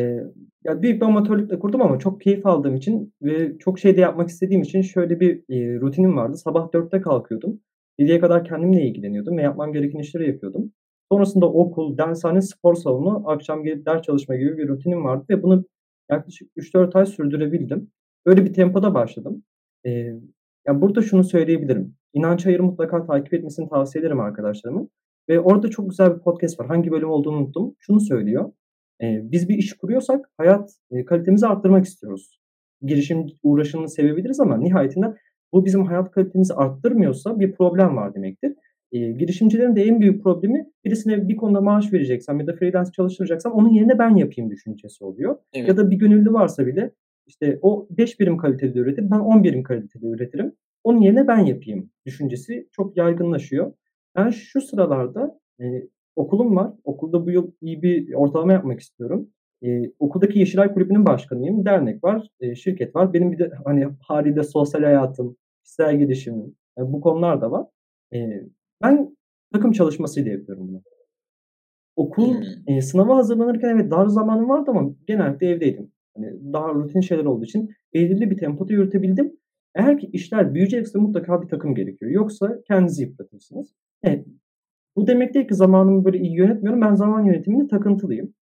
ya 0.64 0.82
büyük 0.82 1.02
bir 1.02 1.06
amatörlükle 1.06 1.60
kurdum 1.60 1.82
ama 1.82 2.00
çok 2.00 2.22
keyif 2.22 2.46
aldığım 2.46 2.76
için 2.76 3.14
ve 3.22 3.58
çok 3.58 3.80
şey 3.80 3.98
de 3.98 4.02
yapmak 4.02 4.30
istediğim 4.30 4.62
için 4.62 4.82
şöyle 4.82 5.20
bir 5.20 5.38
e, 5.50 5.80
rutinim 5.80 6.18
vardı. 6.18 6.38
Sabah 6.38 6.68
4'te 6.74 7.02
kalkıyordum. 7.02 7.60
7'ye 8.00 8.20
kadar 8.20 8.46
kendimle 8.46 8.82
ilgileniyordum 8.82 9.38
ve 9.38 9.42
yapmam 9.42 9.74
gereken 9.74 10.00
işleri 10.00 10.28
yapıyordum. 10.28 10.72
Sonrasında 11.12 11.46
okul, 11.46 11.98
dershane, 11.98 12.42
spor 12.42 12.76
salonu, 12.76 13.24
akşam 13.26 13.64
gelip 13.64 13.86
ders 13.86 14.02
çalışma 14.02 14.36
gibi 14.36 14.58
bir 14.58 14.68
rutinim 14.68 15.04
vardı 15.06 15.26
ve 15.30 15.44
bunu 15.44 15.66
yaklaşık 16.12 16.52
3-4 16.58 16.98
ay 16.98 17.06
sürdürebildim. 17.06 17.92
Böyle 18.26 18.46
bir 18.46 18.54
tempoda 18.54 18.94
başladım. 18.94 19.44
Ee, 19.86 19.90
yani 20.68 20.82
burada 20.82 21.02
şunu 21.02 21.24
söyleyebilirim. 21.24 21.96
İnanç 22.14 22.46
Ayır'ı 22.46 22.64
mutlaka 22.64 23.06
takip 23.06 23.34
etmesini 23.34 23.70
tavsiye 23.70 24.02
ederim 24.02 24.20
arkadaşlarımın. 24.20 24.90
Ve 25.30 25.40
orada 25.40 25.70
çok 25.70 25.90
güzel 25.90 26.16
bir 26.16 26.20
podcast 26.20 26.60
var. 26.60 26.68
Hangi 26.68 26.92
bölüm 26.92 27.10
olduğunu 27.10 27.38
unuttum. 27.38 27.76
Şunu 27.80 28.00
söylüyor. 28.00 28.52
E, 29.02 29.32
biz 29.32 29.50
bir 29.50 29.58
iş 29.58 29.74
kuruyorsak 29.74 30.30
hayat 30.38 30.72
e, 30.92 31.06
kalitemizi 31.06 31.48
arttırmak 31.48 31.86
istiyoruz. 31.86 32.40
Girişim 32.82 33.26
uğraşını 33.44 33.90
sevebiliriz 33.90 34.40
ama 34.40 34.58
nihayetinde 34.58 35.16
bu 35.54 35.66
bizim 35.66 35.86
hayat 35.86 36.12
kalitemizi 36.12 36.54
arttırmıyorsa 36.54 37.40
bir 37.40 37.52
problem 37.52 37.96
var 37.96 38.16
demektir. 38.16 38.56
E, 38.92 39.12
girişimcilerin 39.12 39.76
de 39.76 39.84
en 39.84 40.02
büyük 40.02 40.24
problemi 40.24 40.70
birisine 40.86 41.28
bir 41.28 41.36
konuda 41.36 41.62
maaş 41.62 41.94
vereceksem 41.94 42.40
ya 42.40 42.48
da 42.48 42.54
freelance 42.54 42.92
çalıştıracaksam 42.92 43.54
onun 43.54 43.70
yerine 43.70 44.00
ben 44.00 44.16
yapayım 44.16 44.52
düşüncesi 44.52 45.04
oluyor. 45.04 45.38
Evet. 45.54 45.68
Ya 45.68 45.78
da 45.78 45.92
bir 45.92 45.96
gönüllü 45.96 46.34
varsa 46.34 46.68
bile 46.68 46.92
işte 47.28 47.60
o 47.62 47.88
5 47.90 48.20
birim 48.20 48.38
kalitede 48.38 48.80
üretir, 48.80 49.12
ben 49.12 49.20
10 49.20 49.44
birim 49.44 49.64
kalitede 49.64 50.08
üretirim. 50.08 50.54
Onun 50.84 51.02
yerine 51.02 51.28
ben 51.28 51.40
yapayım 51.40 51.90
düşüncesi 52.06 52.68
çok 52.72 52.98
yaygınlaşıyor. 52.98 53.74
Ben 54.16 54.30
şu 54.30 54.62
sıralarda 54.62 55.40
e, 55.62 55.88
okulum 56.16 56.56
var. 56.56 56.74
Okulda 56.84 57.26
bu 57.26 57.32
yıl 57.32 57.52
iyi 57.62 57.82
bir 57.82 58.14
ortalama 58.14 58.54
yapmak 58.54 58.80
istiyorum. 58.80 59.30
E, 59.64 59.92
okuldaki 60.00 60.40
Yeşilay 60.40 60.74
Kulübü'nün 60.74 61.06
başkanıyım. 61.06 61.66
Dernek 61.66 62.04
var, 62.04 62.28
e, 62.40 62.56
şirket 62.56 62.96
var. 62.96 63.14
Benim 63.14 63.32
bir 63.32 63.40
de 63.40 63.52
hani 63.66 63.88
haliyle 64.00 64.44
sosyal 64.44 64.84
hayatım, 64.84 65.38
kişisel 65.64 66.00
gelişimim, 66.00 66.56
yani 66.78 66.94
bu 66.94 67.02
konular 67.02 67.42
da 67.42 67.52
var. 67.52 67.68
E, 68.14 68.44
ben 68.82 69.18
takım 69.54 69.72
çalışmasıyla 69.72 70.32
yapıyorum 70.32 70.68
bunu. 70.68 70.82
Okul 71.96 72.34
hmm. 72.34 72.76
e, 72.76 72.82
sınava 72.82 73.18
hazırlanırken 73.18 73.70
evet 73.70 73.92
dar 73.92 74.06
zamanım 74.06 74.50
vardı 74.50 74.72
ama 74.72 74.90
genellikle 75.08 75.48
evdeydim. 75.48 75.92
Hani 76.16 76.54
daha 76.54 76.74
rutin 76.74 77.02
şeyler 77.02 77.26
olduğu 77.26 77.46
için 77.46 77.70
belirli 77.94 78.32
bir 78.32 78.38
tempoda 78.38 78.74
yürütebildim. 78.74 79.38
Eğer 79.76 80.00
ki 80.00 80.10
işler 80.14 80.54
büyüyecekse 80.54 81.00
mutlaka 81.00 81.42
bir 81.42 81.48
takım 81.48 81.76
gerekiyor. 81.76 82.12
Yoksa 82.12 82.62
kendinizi 82.68 83.04
yıpratırsınız. 83.04 83.74
Evet. 84.04 84.28
Bu 84.96 85.08
demek 85.08 85.34
değil 85.34 85.48
ki 85.48 85.56
zamanımı 85.56 86.06
böyle 86.06 86.20
iyi 86.20 86.36
yönetmiyorum. 86.36 86.82
Ben 86.82 86.96
zaman 86.96 87.26
yönetiminde 87.26 87.68
takıntılıyım. 87.68 88.34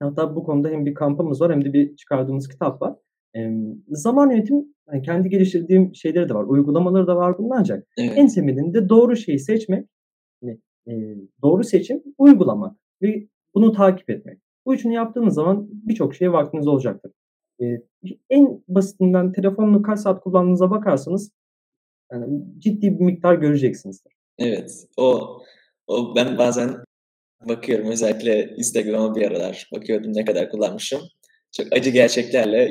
Hatta 0.00 0.36
bu 0.36 0.44
konuda 0.44 0.68
hem 0.68 0.86
bir 0.86 0.94
kampımız 0.94 1.40
var 1.40 1.52
hem 1.52 1.64
de 1.64 1.72
bir 1.72 1.96
çıkardığımız 1.96 2.48
kitap 2.48 2.82
var. 2.82 2.96
E, 3.36 3.50
zaman 3.88 4.30
yönetim 4.30 4.74
yani 4.92 5.02
kendi 5.02 5.28
geliştirdiğim 5.28 5.94
şeyleri 5.94 6.28
de 6.28 6.34
var. 6.34 6.44
Uygulamaları 6.44 7.06
da 7.06 7.16
var 7.16 7.38
bunun 7.38 7.50
ancak 7.50 7.86
evet. 7.98 8.12
en 8.16 8.28
temelinde 8.28 8.88
doğru 8.88 9.16
şeyi 9.16 9.38
seçmek, 9.38 9.86
yani, 10.42 10.58
e, 10.88 10.92
doğru 11.42 11.64
seçim 11.64 12.02
uygulamak 12.18 12.76
ve 13.02 13.26
bunu 13.54 13.72
takip 13.72 14.10
etmek. 14.10 14.38
Bu 14.66 14.74
üçünü 14.74 14.94
yaptığınız 14.94 15.34
zaman 15.34 15.68
birçok 15.70 16.14
şeye 16.14 16.32
vaktiniz 16.32 16.66
olacaktır. 16.66 17.12
E, 17.62 17.82
en 18.30 18.62
basitinden 18.68 19.32
telefonunu 19.32 19.82
kaç 19.82 20.00
saat 20.00 20.20
kullandığınıza 20.20 20.70
bakarsanız 20.70 21.30
yani 22.12 22.44
ciddi 22.58 22.98
bir 22.98 23.04
miktar 23.04 23.34
göreceksinizdir. 23.34 24.12
Evet. 24.38 24.86
O 24.96 25.38
o 25.86 26.14
ben 26.16 26.38
bazen 26.38 26.84
bakıyorum 27.48 27.86
özellikle 27.86 28.54
Instagram'a 28.56 29.14
bir 29.14 29.22
aralar 29.22 29.68
bakıyordum 29.74 30.12
ne 30.14 30.24
kadar 30.24 30.50
kullanmışım. 30.50 31.00
Çok 31.52 31.66
acı 31.72 31.90
gerçeklerle 31.90 32.68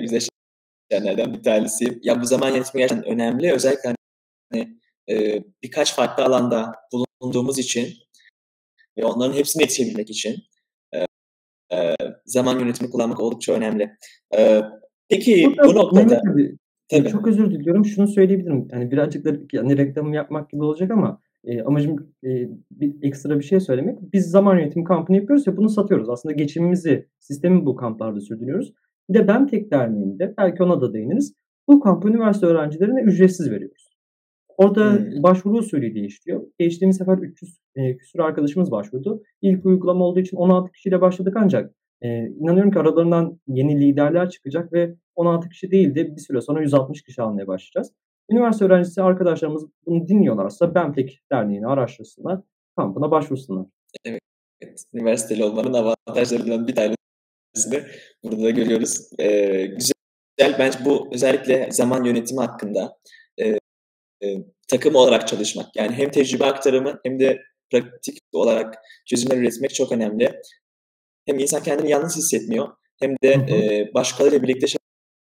yüzleşenlerden 0.92 1.34
bir 1.34 1.44
tanesi. 1.44 2.00
Ya 2.04 2.22
bu 2.22 2.26
zaman 2.26 2.50
yönetimi 2.50 2.82
gerçekten 2.82 3.14
önemli. 3.14 3.54
Özellikle 3.54 3.96
hani, 4.52 4.78
e, 5.10 5.44
birkaç 5.64 5.96
farklı 5.96 6.24
alanda 6.24 6.72
bulunduğumuz 7.22 7.60
için 7.60 7.88
ve 8.98 9.06
onların 9.06 9.34
hepsini 9.34 9.64
yetişebilmek 9.64 10.10
için 10.10 10.36
e, 10.94 11.06
e, 11.78 11.96
zaman 12.26 12.60
yönetimi 12.60 12.90
kullanmak 12.90 13.20
oldukça 13.20 13.54
önemli. 13.54 13.92
E, 14.38 14.62
peki 15.10 15.54
Burada, 15.58 15.70
bu 15.70 15.76
noktada... 15.76 16.22
Tabii, 16.26 16.58
tabii. 16.90 17.10
Çok 17.10 17.28
özür 17.28 17.52
diliyorum. 17.52 17.86
Şunu 17.86 18.08
söyleyebilirim. 18.08 18.68
Yani 18.72 18.92
birazcık 18.92 19.26
da 19.26 19.32
yani 19.54 19.78
reklamı 19.78 20.16
yapmak 20.16 20.50
gibi 20.50 20.64
olacak 20.64 20.92
ama 20.92 21.22
e, 21.44 21.62
amacım 21.62 22.14
e, 22.24 22.30
bir 22.72 23.08
ekstra 23.08 23.40
bir 23.40 23.44
şey 23.44 23.60
söylemek. 23.60 24.14
Biz 24.14 24.30
zaman 24.30 24.60
yönetimi 24.60 24.86
kampını 24.86 25.18
yapıyoruz 25.18 25.48
ve 25.48 25.58
bunu 25.58 25.70
satıyoruz. 25.70 26.10
Aslında 26.10 26.36
geçimimizi, 26.36 27.08
sistemi 27.20 27.66
bu 27.66 27.76
kamplarda 27.76 28.22
sürdürüyoruz. 28.22 28.74
Bir 29.10 29.14
de 29.14 29.28
Ben 29.28 29.48
Tek 29.48 29.72
Derneği'nde, 29.72 30.34
belki 30.38 30.64
ona 30.64 30.82
da 30.82 30.94
değiniriz. 30.94 31.34
Bu 31.68 31.80
kampı 31.80 32.10
üniversite 32.10 32.46
öğrencilerine 32.46 33.02
ücretsiz 33.02 33.52
veriyoruz. 33.52 33.90
Orada 34.58 34.92
hmm. 34.92 35.24
başvuru 35.24 35.58
usulü 35.58 35.96
değişiyor. 35.96 36.44
Geçtiğimiz 36.60 36.98
sefer 36.98 37.18
300 37.18 37.60
e, 37.76 37.98
küsur 37.98 38.20
arkadaşımız 38.20 38.72
başvurdu. 38.72 39.24
İlk 39.42 39.66
uygulama 39.66 40.06
olduğu 40.06 40.20
için 40.20 40.38
16 40.38 40.72
kişiyle 40.72 41.02
başladık 41.02 41.34
ancak 41.38 41.74
Eee, 42.04 42.34
inanıyorum 42.40 42.72
ki 42.72 42.80
aralarından 42.80 43.40
yeni 43.48 43.82
liderler 43.82 44.30
çıkacak 44.30 44.74
ve 44.74 44.96
16 45.16 45.50
kişi 45.50 45.72
değil 45.72 45.96
de 45.96 46.16
bir 46.16 46.22
süre 46.22 46.42
sonra 46.42 46.62
160 46.62 47.04
kişi 47.04 47.22
almaya 47.22 47.48
başlayacağız. 47.48 47.94
Üniversite 48.32 48.66
öğrencisi 48.66 49.02
arkadaşlarımız 49.02 49.66
bunu 49.86 50.08
dinliyorlarsa 50.08 50.76
BEMTEK 50.76 51.20
Derneği'ni 51.32 51.68
araştırsınlar, 51.68 52.42
kampına 52.76 53.12
başvursunlar. 53.12 53.66
Evet, 54.06 54.22
üniversiteli 54.94 55.44
olmanın 55.44 55.74
avantajlarından 55.74 56.68
bir 56.68 56.76
tanesini 56.76 57.84
burada 58.32 58.44
da 58.44 58.50
görüyoruz. 58.50 59.00
Eee, 59.20 59.66
güzel, 59.66 60.60
bence 60.60 60.80
bu 60.86 61.10
özellikle 61.14 61.70
zaman 61.72 62.04
yönetimi 62.04 62.42
hakkında, 62.42 62.98
eee, 63.38 63.60
eee, 64.22 64.46
takım 64.70 64.96
olarak 64.96 65.28
çalışmak, 65.28 65.78
yani 65.78 65.94
hem 65.96 66.12
tecrübe 66.12 66.46
aktarımı 66.46 67.00
hem 67.06 67.20
de 67.20 67.40
pratik 67.72 68.20
olarak 68.34 68.76
çözümler 69.08 69.38
üretmek 69.38 69.76
çok 69.76 69.92
önemli. 69.92 70.42
Hem 71.28 71.40
insan 71.40 71.64
kendini 71.64 71.92
yalnız 71.92 72.18
hissetmiyor 72.18 72.70
hem 73.02 73.12
de. 73.24 73.30
E, 73.34 73.94
başkalarıyla 73.94 74.44
birlikte 74.44 74.68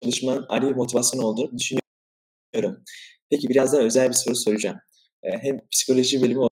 çalışmanın 0.03 0.45
ayrı 0.49 0.69
bir 0.69 0.75
motivasyon 0.75 1.23
olduğunu 1.23 1.51
düşünüyorum. 1.59 2.83
Peki 3.31 3.49
biraz 3.49 3.73
daha 3.73 3.81
özel 3.83 4.09
bir 4.09 4.13
soru 4.15 4.35
soracağım. 4.35 4.77
E, 5.23 5.31
hem 5.39 5.59
psikoloji 5.71 6.21
bölümü 6.21 6.47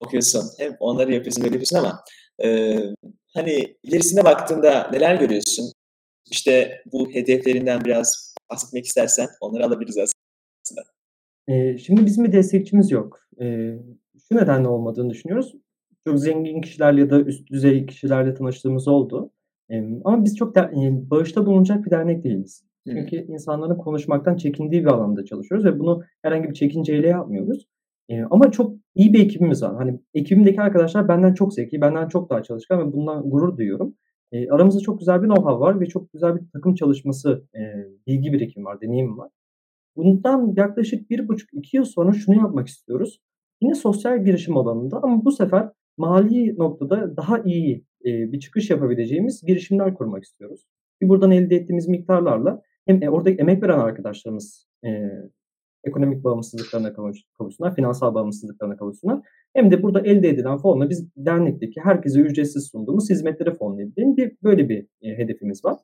okuyorsun 0.00 0.50
hem 0.58 0.76
onları 0.80 1.14
yapıyorsun 1.14 1.44
böyle 1.44 1.54
yapıyorsun 1.56 1.78
ama 1.78 2.04
e, 2.44 2.78
hani 3.34 3.76
ilerisine 3.82 4.24
baktığında 4.24 4.90
neler 4.92 5.14
görüyorsun? 5.16 5.72
İşte 6.30 6.82
bu 6.92 7.10
hedeflerinden 7.10 7.84
biraz 7.84 8.34
bahsetmek 8.50 8.86
istersen 8.86 9.26
onları 9.40 9.64
alabiliriz 9.66 9.98
aslında. 9.98 10.82
E, 11.48 11.78
şimdi 11.78 12.06
bizim 12.06 12.24
bir 12.24 12.32
destekçimiz 12.32 12.90
yok. 12.90 13.20
E, 13.40 13.44
şu 14.28 14.36
nedenle 14.36 14.68
olmadığını 14.68 15.10
düşünüyoruz 15.10 15.54
çok 16.06 16.18
zengin 16.18 16.60
kişilerle 16.60 17.00
ya 17.00 17.10
da 17.10 17.20
üst 17.20 17.50
düzey 17.50 17.86
kişilerle 17.86 18.34
tanıştığımız 18.34 18.88
oldu. 18.88 19.30
Emm, 19.68 20.00
ama 20.04 20.24
biz 20.24 20.36
çok 20.36 20.54
da 20.54 20.70
eee, 20.74 20.92
bağışta 21.10 21.46
bulunacak 21.46 21.84
bir 21.86 21.90
dernek 21.90 22.24
değiliz. 22.24 22.64
Hıı. 22.86 22.94
Çünkü 22.94 23.16
insanların 23.16 23.76
konuşmaktan 23.76 24.36
çekindiği 24.36 24.82
bir 24.82 24.86
alanda 24.90 25.24
çalışıyoruz 25.24 25.66
ve 25.66 25.78
bunu 25.78 26.02
herhangi 26.22 26.48
bir 26.48 26.54
çekinceyle 26.54 27.08
yapmıyoruz. 27.08 27.66
Eee, 28.08 28.24
ama 28.30 28.50
çok 28.50 28.76
iyi 28.94 29.12
bir 29.12 29.24
ekibimiz 29.24 29.62
var. 29.62 29.76
Hani 29.76 30.00
ekibimdeki 30.14 30.60
arkadaşlar 30.60 31.08
benden 31.08 31.34
çok 31.34 31.54
zeki, 31.54 31.80
benden 31.80 32.08
çok 32.08 32.30
daha 32.30 32.42
çalışkan 32.42 32.80
ve 32.88 32.92
bundan 32.92 33.30
gurur 33.30 33.56
duyuyorum. 33.56 33.94
Eee, 34.36 34.48
aramızda 34.50 34.80
çok 34.80 34.98
güzel 34.98 35.22
bir 35.22 35.28
know-how 35.28 35.60
var 35.60 35.80
ve 35.80 35.86
çok 35.86 36.12
güzel 36.12 36.36
bir 36.36 36.42
takım 36.52 36.74
çalışması, 36.74 37.44
eee, 37.54 37.88
bilgi 38.06 38.32
birikimi 38.32 38.64
var, 38.66 38.80
deneyim 38.80 39.18
var. 39.18 39.30
Bundan 39.96 40.54
yaklaşık 40.56 41.10
1,5-2 41.10 41.76
yıl 41.76 41.84
sonra 41.84 42.12
şunu 42.12 42.36
yapmak 42.36 42.68
istiyoruz. 42.68 43.20
Yine 43.62 43.74
sosyal 43.74 44.24
girişim 44.24 44.56
alanında 44.56 45.00
ama 45.02 45.24
bu 45.24 45.32
sefer 45.32 45.70
mali 45.98 46.58
noktada 46.58 47.16
daha 47.16 47.38
iyi, 47.40 47.84
eee, 48.04 48.28
bir 48.32 48.40
çıkış 48.40 48.70
yapabileceğimiz 48.70 49.42
girişimler 49.46 49.94
kurmak 49.94 50.24
istiyoruz. 50.24 50.60
Ki 51.02 51.08
buradan 51.08 51.30
elde 51.30 51.56
ettiğimiz 51.56 51.88
miktarlarla 51.88 52.62
hem, 52.86 53.02
eee, 53.02 53.10
orada 53.10 53.30
emek 53.30 53.62
veren 53.62 53.78
arkadaşlarımız, 53.78 54.68
eee, 54.84 55.30
ekonomik 55.86 56.24
bağımsızlıklarına 56.24 56.92
kavuş 56.92 57.18
kavuşsunlar, 57.38 57.74
finansal 57.74 58.14
bağımsızlıklarına 58.14 58.76
kavuşsunlar. 58.76 59.20
Hem 59.54 59.70
de 59.70 59.82
burada 59.82 60.00
elde 60.00 60.28
edilen 60.28 60.58
fonla 60.58 60.90
biz 60.90 61.08
dernekteki 61.16 61.80
herkese 61.80 62.20
ücretsiz 62.20 62.68
sunduğumuz 62.72 63.10
hizmetleri 63.10 63.54
fonlayabilelim. 63.54 64.16
Bir 64.16 64.32
böyle 64.42 64.68
bir, 64.68 64.86
eee, 65.00 65.18
hedefimiz 65.18 65.64
var. 65.64 65.76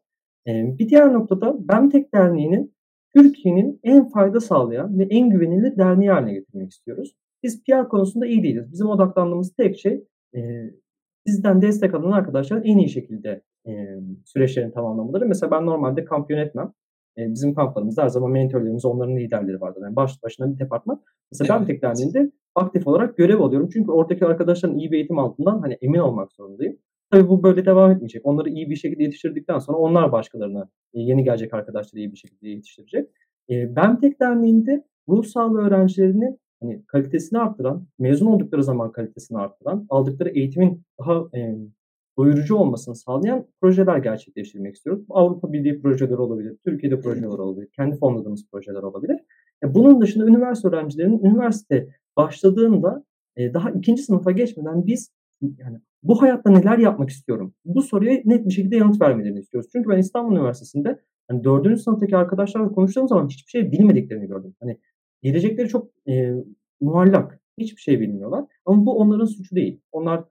Eee, 0.47 0.75
bir 0.79 0.88
diğer 0.88 1.12
noktada 1.12 1.69
BEMTEK 1.69 2.15
Derneği'nin 2.15 2.75
Türkiye'nin 3.17 3.81
en 3.83 4.09
fayda 4.09 4.41
sağlayan 4.41 4.99
ve 4.99 5.05
en 5.11 5.31
güvenilir 5.31 5.77
derneği 5.77 6.11
haline 6.11 6.33
getirmek 6.35 6.71
istiyoruz. 6.71 7.15
Biz 7.43 7.62
PR 7.65 7.88
konusunda 7.88 8.27
iyi 8.27 8.43
değiliz. 8.43 8.73
Bizim 8.73 8.87
odaklandığımız 8.88 9.53
tek 9.57 9.79
şey 9.79 10.05
eee, 10.35 10.75
bizden 11.27 11.62
destek 11.62 11.95
alan 11.95 12.12
arkadaşların 12.12 12.65
en 12.65 12.79
iyi 12.79 12.88
şekilde 12.88 13.43
eee, 13.67 14.01
süreçlerini 14.25 14.73
tamamlamaları. 14.73 15.27
Mesela 15.27 15.51
ben 15.51 15.67
normalde 15.67 16.05
kamp 16.05 16.31
yönetmem. 16.31 16.73
Eee, 17.16 17.27
bizim 17.31 17.55
kamplarımızda 17.55 18.03
her 18.03 18.09
zaman 18.09 18.31
mentörlerimiz, 18.31 18.85
onların 18.85 19.16
liderleri 19.16 19.61
vardır. 19.61 19.83
Yani 19.85 19.96
baş 19.96 20.22
başına 20.22 20.55
bir 20.55 20.59
departman. 20.59 21.01
Mesela 21.33 21.61
ben 21.61 21.66
tek 21.66 21.83
derneğinde 21.83 22.31
aktif 22.55 22.87
olarak 22.87 23.16
görev 23.16 23.40
alıyorum. 23.40 23.68
Çünkü 23.72 23.90
oradaki 23.90 24.27
arkadaşların 24.27 24.79
iyi 24.79 24.90
bir 24.92 24.96
eğitim 24.96 25.18
altından 25.18 25.59
hani 25.61 25.79
emin 25.83 25.98
olmak 25.98 26.33
zorundayım. 26.33 26.77
Tabii 27.11 27.29
bu 27.29 27.42
böyle 27.42 27.66
devam 27.66 27.90
etmeyecek. 27.90 28.27
Onları 28.27 28.48
iyi 28.51 28.70
bir 28.70 28.77
şekilde 28.77 29.03
yetiştirdikten 29.03 29.59
sonra 29.59 29.79
onlar 29.79 30.12
başkalarına, 30.12 30.68
yeni 30.94 31.25
gelecek 31.25 31.55
arkadaşları 31.55 32.01
iyi 32.01 32.12
bir 32.12 32.16
şekilde 32.16 32.48
yetiştirecek. 32.48 33.09
Eee, 33.48 33.72
BEMTEK 33.77 34.20
Derneği'nde 34.20 34.85
ruh 35.09 35.25
sağlığı 35.25 35.61
öğrencilerini 35.66 36.38
hani 36.62 36.83
kalitesini 36.87 37.38
arttıran, 37.38 37.87
mezun 37.98 38.27
oldukları 38.27 38.64
zaman 38.64 38.92
kalitesini 38.92 39.38
arttıran, 39.38 39.87
aldıkları 39.90 40.29
eğitimin 40.29 40.83
daha 41.01 41.25
emm, 41.33 41.68
doyurucu 42.18 42.57
olmasını 42.57 42.96
sağlayan 42.96 43.46
projeler 43.61 43.98
gerçekleştirmek 43.98 44.77
istiyoruz. 44.77 45.05
Avrupa 45.11 45.53
Birliği 45.53 45.81
projeleri 45.81 46.16
olabilir, 46.16 46.57
Türkiye'de 46.64 47.01
projeler 47.01 47.27
olabilir, 47.27 47.68
kendi 47.77 47.96
fonladığımız 47.96 48.46
projeler 48.53 48.83
olabilir. 48.83 49.20
E, 49.64 49.75
bunun 49.75 50.01
dışında 50.01 50.27
üniversite 50.27 50.68
öğrencilerinin 50.68 51.25
üniversite 51.25 51.88
başladığında 52.16 53.05
e, 53.37 53.55
daha 53.55 53.70
ikinci 53.70 54.03
sınıfa 54.03 54.31
geçmeden 54.31 54.87
biz 54.87 55.12
yani 55.40 55.79
bu 56.03 56.22
hayatta 56.22 56.51
neler 56.51 56.79
yapmak 56.79 57.11
istiyorum? 57.11 57.55
Bu 57.64 57.83
soruya 57.83 58.20
net 58.25 58.46
bir 58.46 58.53
şekilde 58.53 58.77
yanıt 58.77 59.01
vermelerini 59.01 59.38
istiyoruz. 59.38 59.70
Çünkü 59.72 59.88
ben 59.88 59.98
İstanbul 59.98 60.37
Üniversitesi'nde 60.37 61.01
hani 61.29 61.44
4. 61.44 61.81
sınıftaki 61.81 62.16
arkadaşlarla 62.16 62.72
konuştuğum 62.72 63.09
zaman 63.09 63.29
hiçbir 63.29 63.51
şey 63.51 63.72
bilmediklerini 63.72 64.27
gördüm. 64.27 64.55
Hani 64.61 64.79
Gelecekleri 65.22 65.68
çok, 65.68 65.90
eee, 66.07 66.44
muallak. 66.81 67.42
Hiçbir 67.59 67.81
şey 67.81 68.01
bilmiyorlar 68.01 68.44
ama 68.64 68.87
bu 68.87 68.98
onların 68.98 69.25
suçu 69.25 69.57
değil. 69.57 69.81
Onlar 69.92 70.25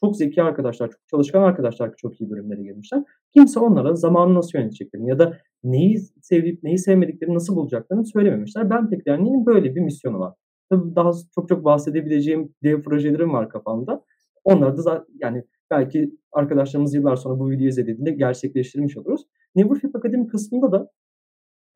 çok 0.00 0.16
zeki 0.16 0.42
arkadaşlar, 0.42 0.90
çok 0.90 1.08
çalışkan 1.10 1.42
arkadaşlar 1.42 1.94
çok 1.96 2.20
iyi 2.20 2.30
bölümlere 2.30 2.62
girmişler. 2.62 3.04
Kimse 3.34 3.60
onlara 3.60 3.94
zamanı 3.94 4.34
nasıl 4.34 4.58
yöneteceklerini 4.58 5.08
ya 5.08 5.18
da 5.18 5.38
neyi 5.64 5.98
sevip 6.22 6.62
neyi 6.62 6.78
sevmediklerini 6.78 7.34
nasıl 7.34 7.56
bulacaklarını 7.56 8.04
söylememişler. 8.06 8.70
BEMTEK 8.70 9.06
Derneği'nin 9.06 9.46
böyle 9.46 9.74
bir 9.74 9.80
misyonu 9.80 10.18
var. 10.18 10.34
Tabii 10.70 10.96
daha 10.96 11.10
çok 11.34 11.48
çok 11.48 11.64
bahsedebileceğim 11.64 12.54
dev 12.62 12.82
projelerim 12.82 13.32
var 13.32 13.48
kafamda. 13.48 14.04
Onları 14.44 14.76
da 14.76 14.82
za 14.82 15.06
yani 15.20 15.44
belki 15.70 16.10
arkadaşlarımız 16.32 16.94
yıllar 16.94 17.16
sonra 17.16 17.38
bu 17.38 17.50
videoyu 17.50 17.68
izlediğinde 17.68 18.10
gerçekleştirmiş 18.10 18.96
oluruz. 18.96 19.26
Nevrofip 19.54 19.96
Akademi 19.96 20.26
kısmında 20.26 20.72
da 20.72 20.90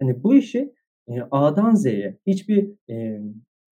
hani 0.00 0.22
bu 0.22 0.34
işi 0.34 0.72
Eee, 1.08 1.22
A'dan 1.30 1.74
Z'ye 1.74 2.18
hiçbir, 2.26 2.70
eee, 2.88 3.22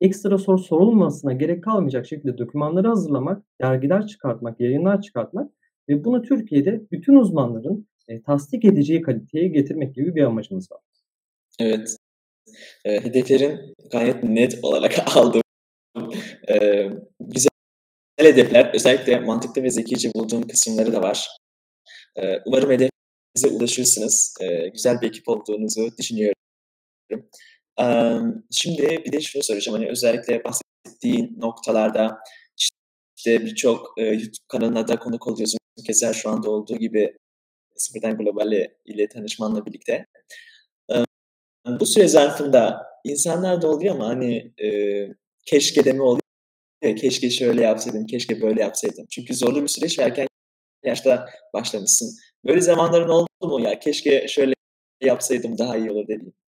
ekstra 0.01 0.39
soru 0.39 0.59
sorulmasına 0.59 1.33
gerek 1.33 1.65
kalmayacak 1.65 2.07
şekilde 2.07 2.39
dokümanları 2.39 2.89
hazırlamak, 2.89 3.43
dergiler 3.63 4.07
çıkartmak, 4.07 4.61
yayınlar 4.61 5.03
çıkartmak 5.03 5.51
ve 5.89 6.05
bunu 6.05 6.23
Türkiye'de 6.23 6.83
bütün 6.93 7.15
uzmanların, 7.17 7.89
eee, 8.09 8.23
tasdik 8.23 8.65
edeceği 8.65 9.03
kaliteye 9.03 9.49
getirmek 9.49 9.95
gibi 9.95 10.15
bir 10.15 10.23
amacımız 10.23 10.73
var. 10.73 10.81
Evet. 11.61 11.97
Eee, 12.87 13.01
hedeflerin 13.05 13.75
gayet 13.93 14.25
net 14.25 14.59
olarak 14.63 14.95
aldığım, 15.17 15.43
eee, 16.49 16.93
güzel 17.21 17.51
hedefler. 18.21 18.71
Özellikle 18.75 19.21
mantıklı 19.21 19.63
ve 19.63 19.71
zekice 19.71 20.11
bulduğum 20.17 20.49
kısımları 20.49 20.93
da 20.93 21.03
var. 21.03 21.29
Eee, 22.19 22.43
umarım 22.47 22.71
hedefinize 22.71 23.59
ulaşırsınız. 23.59 24.35
Eee, 24.43 24.69
güzel 24.75 25.01
bir 25.03 25.09
ekip 25.09 25.29
olduğunuzu 25.29 25.91
düşünüyorum. 25.99 26.35
Şimdi 28.51 29.03
bir 29.07 29.13
de 29.13 29.21
şunu 29.21 29.43
soracağım. 29.43 29.79
Hani 29.79 29.91
özellikle 29.91 30.45
bahsettiğin 30.45 31.37
noktalarda 31.41 32.19
işte 33.19 33.41
birçok 33.41 33.95
YouTube 33.99 34.33
kanalına 34.49 34.89
da 34.89 34.99
konuk 34.99 35.27
oluyorsun. 35.27 35.59
Keza 35.87 36.13
şu 36.13 36.31
anda 36.31 36.51
olduğu 36.51 36.77
gibi 36.77 37.19
Sıfırdan 37.77 38.17
Global 38.17 38.53
ile 38.85 39.09
tanışmanla 39.09 39.67
birlikte. 39.67 40.07
Bu 41.81 41.87
süre 41.87 42.09
zarfında 42.09 42.87
insanlar 43.05 43.63
da 43.63 43.69
oluyor 43.69 43.95
ama 43.95 44.09
hani 44.09 44.53
e, 44.63 44.69
keşke 45.47 45.85
deme 45.85 46.03
oluyor. 46.03 46.21
Keşke 46.83 47.31
şöyle 47.31 47.63
yapsaydım, 47.63 48.07
keşke 48.07 48.43
böyle 48.43 48.61
yapsaydım. 48.63 49.07
Çünkü 49.11 49.35
zorlu 49.35 49.63
bir 49.63 49.69
süreç 49.69 49.99
ve 49.99 50.03
erken 50.03 50.27
yaşta 50.85 51.27
başlamışsın. 51.55 52.17
Böyle 52.47 52.61
zamanların 52.61 53.09
oldu 53.09 53.29
mu 53.43 53.61
ya 53.61 53.79
keşke 53.79 54.29
şöyle 54.29 54.55
yapsaydım 55.03 55.59
daha 55.59 55.77
iyi 55.77 55.91
olur 55.91 56.09
dediğin? 56.09 56.40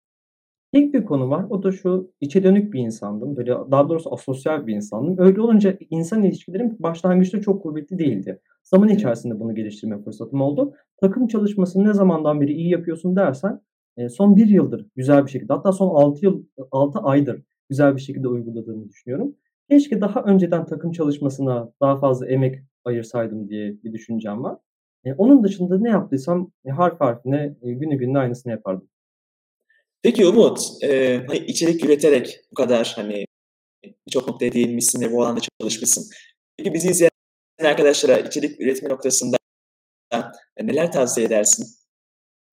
Tek 0.73 0.93
bir 0.95 1.05
konu 1.05 1.29
var. 1.31 1.45
O 1.49 1.63
da 1.63 1.71
şu, 1.71 2.11
içe 2.21 2.43
dönük 2.43 2.73
bir 2.73 2.79
insandım. 2.79 3.37
Böyle 3.37 3.51
daha 3.71 3.89
doğrusu 3.89 4.13
asosyal 4.13 4.67
bir 4.67 4.75
insandım. 4.75 5.15
Öyle 5.19 5.41
olunca 5.41 5.77
insan 5.91 6.23
ilişkilerim 6.23 6.77
başlangıçta 6.79 7.41
çok 7.41 7.63
kuvvetli 7.63 7.99
değildi. 7.99 8.41
Zaman 8.63 8.89
içerisinde 8.89 9.39
bunu 9.39 9.55
geliştirme 9.55 10.03
fırsatım 10.03 10.41
oldu. 10.41 10.73
Takım 11.01 11.27
çalışmasını 11.27 11.85
ne 11.89 11.93
zamandan 11.93 12.41
beri 12.41 12.53
iyi 12.53 12.69
yapıyorsun 12.69 13.15
dersen, 13.15 13.61
eee, 13.97 14.09
son 14.09 14.35
1 14.35 14.47
yıldır 14.47 14.87
güzel 14.95 15.25
bir 15.25 15.31
şekilde 15.31 15.53
hatta 15.53 15.71
son 15.71 15.89
6 15.95 16.25
yıl 16.25 16.43
6 16.71 16.99
aydır 16.99 17.41
güzel 17.69 17.95
bir 17.95 18.01
şekilde 18.01 18.27
uyguladığımı 18.27 18.89
düşünüyorum. 18.89 19.35
Keşke 19.69 20.01
daha 20.01 20.23
önceden 20.23 20.65
takım 20.65 20.91
çalışmasına 20.91 21.71
daha 21.81 21.97
fazla 21.99 22.27
emek 22.27 22.55
ayırsaydım 22.85 23.49
diye 23.49 23.83
bir 23.83 23.93
düşüncem 23.93 24.43
var. 24.43 24.57
Eee, 25.05 25.15
onun 25.17 25.43
dışında 25.43 25.77
ne 25.79 25.89
yaptıysam, 25.89 26.51
eee, 26.65 26.71
harf 26.71 27.01
harfine, 27.01 27.55
günü 27.63 27.95
gününe 27.97 28.19
aynısını 28.19 28.51
yapardım. 28.51 28.87
Peki 30.03 30.25
Umut, 30.27 30.59
eee, 30.81 31.23
hani 31.27 31.37
içerik 31.39 31.85
üreterek 31.85 32.39
bu 32.51 32.55
kadar 32.55 32.93
hani 32.95 33.25
birçok 34.07 34.27
noktaya 34.29 34.53
değinmişsin 34.53 35.01
ve 35.01 35.11
bu 35.13 35.23
alanda 35.23 35.41
çalışmışsın. 35.61 36.05
Peki 36.57 36.73
bizi 36.73 36.89
izleyen 36.91 37.11
arkadaşlara 37.65 38.19
içerik 38.19 38.61
üretme 38.61 38.89
noktasında 38.89 39.37
neler 40.63 40.91
tavsiye 40.91 41.27
edersin? 41.27 41.67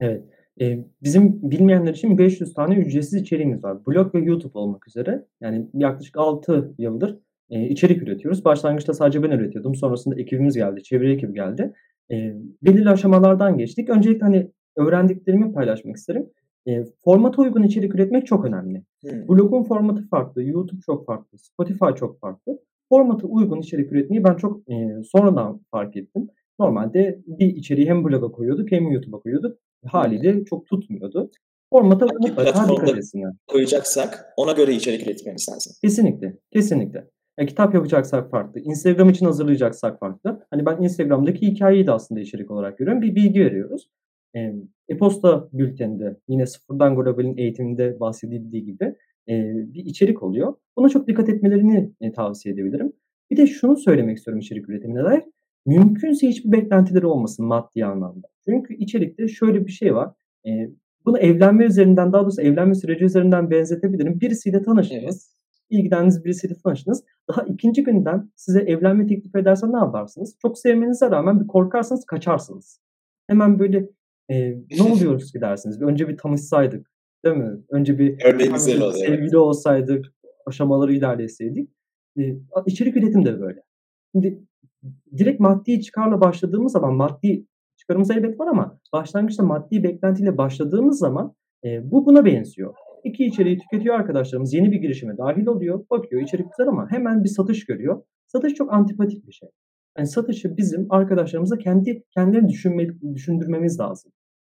Evet. 0.01 0.25
Eee, 0.61 0.85
bizim 1.03 1.51
bilmeyenler 1.53 1.95
için 1.95 2.19
500 2.19 2.55
tane 2.55 2.77
ücretsiz 2.77 3.23
içeriğimiz 3.23 3.65
var. 3.65 3.87
Blog 3.87 4.15
ve 4.15 4.21
YouTube 4.21 4.59
olmak 4.59 4.89
üzere. 4.89 5.27
Yani 5.43 5.67
yaklaşık 5.75 6.19
6 6.19 6.75
yıldır, 6.79 7.19
eee, 7.51 7.69
içerik 7.71 8.03
üretiyoruz. 8.03 8.47
Başlangıçta 8.47 8.95
sadece 8.95 9.23
ben 9.23 9.31
üretiyordum. 9.31 9.75
Sonrasında 9.75 10.21
ekibimiz 10.21 10.55
geldi, 10.57 10.83
çeviri 10.83 11.13
ekibi 11.15 11.35
geldi. 11.35 11.75
Eee, 12.11 12.37
belirli 12.63 12.91
aşamalardan 12.91 13.59
geçtik. 13.59 13.91
Öncelikle, 13.91 14.21
hani, 14.27 14.51
öğrendiklerimi 14.77 15.53
paylaşmak 15.55 15.97
isterim. 15.97 16.31
Eee, 16.67 16.85
formata 17.05 17.43
uygun 17.43 17.63
içerik 17.63 17.95
üretmek 17.95 18.27
çok 18.27 18.45
önemli. 18.45 18.83
Hımm. 19.07 19.29
Blog'un 19.29 19.63
formatı 19.63 20.09
farklı, 20.09 20.43
YouTube 20.43 20.81
çok 20.87 21.07
farklı, 21.07 21.39
Spotify 21.39 21.85
çok 21.99 22.21
farklı. 22.21 22.59
Formata 22.89 23.27
uygun 23.27 23.61
içerik 23.61 23.93
üretmeyi 23.93 24.25
ben 24.25 24.35
çok, 24.35 24.69
eee, 24.69 25.03
sonradan 25.13 25.61
fark 25.71 25.97
ettim. 25.97 26.29
Normalde 26.59 27.21
bir 27.27 27.47
içeriği 27.57 27.89
hem 27.89 28.05
blog'a 28.05 28.29
koyuyorduk 28.33 28.73
hem 28.73 28.91
YouTube'a 28.91 29.21
koyuyorduk. 29.21 29.59
Hâliyle 29.87 30.45
çok 30.45 30.67
tutmuyordu. 30.67 31.31
Formata 31.73 32.07
Hangi 32.07 32.29
mutlaka 32.29 32.69
dikkat 32.69 32.97
etsinler. 32.99 33.33
koyacaksak 33.47 34.25
ona 34.37 34.53
göre 34.53 34.73
içerik 34.75 35.07
üretmemiz 35.07 35.49
lazım. 35.51 35.73
Kesinlikle, 35.83 36.37
kesinlikle. 36.53 37.05
Ya, 37.39 37.47
kitap 37.47 37.75
yapacaksak 37.75 38.31
farklı, 38.31 38.61
Instagram 38.61 39.09
için 39.11 39.27
hazırlayacaksak 39.27 40.01
farklı. 40.01 40.41
Hani, 40.51 40.67
ben 40.67 40.83
Instagram'daki 40.83 41.47
hikâyeyi 41.47 41.87
de 41.87 41.93
aslında 41.93 42.21
içerik 42.21 42.51
olarak 42.51 42.79
görüyorum. 42.79 43.03
Bir 43.03 43.15
bilgi 43.15 43.41
veriyoruz. 43.41 43.89
Emm, 44.35 44.63
e-posta 44.89 45.49
bülteninde 45.53 46.17
yine 46.29 46.47
Sıfırdan 46.47 46.97
Global'in 46.97 47.37
eğitiminde 47.37 48.01
bahsedildiği 48.01 48.65
gibi, 48.65 48.95
bir 49.75 49.85
içerik 49.85 50.23
oluyor. 50.23 50.55
Buna 50.77 50.89
çok 50.89 51.09
dikkat 51.09 51.29
etmelerini, 51.29 51.91
eee, 52.01 52.13
tavsiye 52.13 52.55
edebilirim. 52.55 52.93
Bir 53.31 53.37
de 53.37 53.47
şunu 53.47 53.77
söylemek 53.77 54.19
istiyorum 54.19 54.41
içerik 54.41 54.69
üretimine 54.69 55.05
dair. 55.05 55.23
Mümkünse 55.67 56.29
hiçbir 56.29 56.53
beklentileri 56.53 57.07
olmasın 57.07 57.47
maddi 57.47 57.85
anlamda. 57.85 58.29
Çünkü 58.45 58.75
içerikte 58.75 59.29
şöyle 59.29 59.67
bir 59.67 59.73
şey 59.73 59.95
var. 59.95 60.11
Bunu 61.07 61.19
evlenme 61.19 61.65
üzerinden, 61.65 62.13
daha 62.13 62.23
doğrusu 62.23 62.43
evlenme 62.43 62.75
süreci 62.75 63.05
üzerinden 63.05 63.51
benzetebilirim. 63.51 64.21
Birisiyle 64.21 64.57
Evet. 64.57 64.67
tanıştınız, 64.67 65.35
ilgilendiğiniz 65.71 66.25
birisiyle 66.25 66.55
tanıştınız. 66.65 67.05
Daha 67.29 67.43
2'nci 67.43 67.85
günden 67.85 68.31
size 68.37 68.61
evlenme 68.61 69.07
teklif 69.07 69.37
ederse 69.37 69.73
ne 69.73 69.77
yaparsınız? 69.77 70.37
Çok 70.43 70.59
sevmenize 70.59 71.11
rağmen 71.11 71.41
bir 71.41 71.47
korkarsınız, 71.47 72.05
kaçarsınız. 72.05 72.81
Hemen 73.27 73.59
böyle, 73.59 73.89
eee, 74.31 74.65
"Ne 74.79 74.83
oluyoruz 74.83 75.33
ki?" 75.33 75.41
dersiniz. 75.41 75.83
Önce 75.83 76.09
bir 76.09 76.17
tanışsaydık, 76.17 76.91
değil 77.25 77.37
mi? 77.37 77.59
Önce 77.71 77.99
bir 77.99 78.19
güzel 78.55 78.81
evet. 78.83 78.97
sevgili 78.97 79.39
olsaydık, 79.39 80.07
aşamaları 80.47 80.93
ilerletseydik. 80.93 81.71
Eee, 82.17 82.39
a 82.53 82.63
içerik 82.67 82.97
üretim 82.97 83.25
de 83.25 83.41
böyle. 83.41 83.63
Şimdi 84.15 84.43
direkt 85.19 85.41
maddi 85.41 85.81
çıkarla 85.81 86.21
başladığımız 86.21 86.73
zaman 86.73 86.95
maddi 86.95 87.47
çıkarımız 87.77 88.11
elbet 88.11 88.41
var 88.41 88.47
ama 88.47 88.81
başlangıçta 88.93 89.43
maddi 89.43 89.83
beklentiyle 89.83 90.39
başladığımız 90.39 90.99
zaman, 90.99 91.35
eee, 91.65 91.81
bu 91.85 92.07
buna 92.07 92.25
benziyor. 92.25 92.75
2 93.05 93.25
içeriği 93.27 93.59
tüketiyor 93.59 93.95
arkadaşlarımız, 93.95 94.55
yeni 94.55 94.73
bir 94.73 94.77
girişime 94.77 95.19
dâhil 95.19 95.47
oluyor, 95.47 95.85
bakıyor 95.91 96.23
içerik 96.23 96.47
güzel 96.51 96.69
ama 96.69 96.91
hemen 96.91 97.25
bir 97.25 97.29
satış 97.29 97.65
görüyor. 97.67 98.03
Satış 98.27 98.55
çok 98.55 98.73
antipatik 98.73 99.27
bir 99.27 99.33
şey. 99.33 99.49
Yani 99.99 100.07
satışı 100.09 100.57
bizim 100.57 100.87
arkadaşlarımıza 100.91 101.59
kendi 101.59 102.03
kendilerini 102.15 102.49
düşünme 102.49 102.89
düşündürmemiz 103.15 103.81
lazım. 103.81 104.13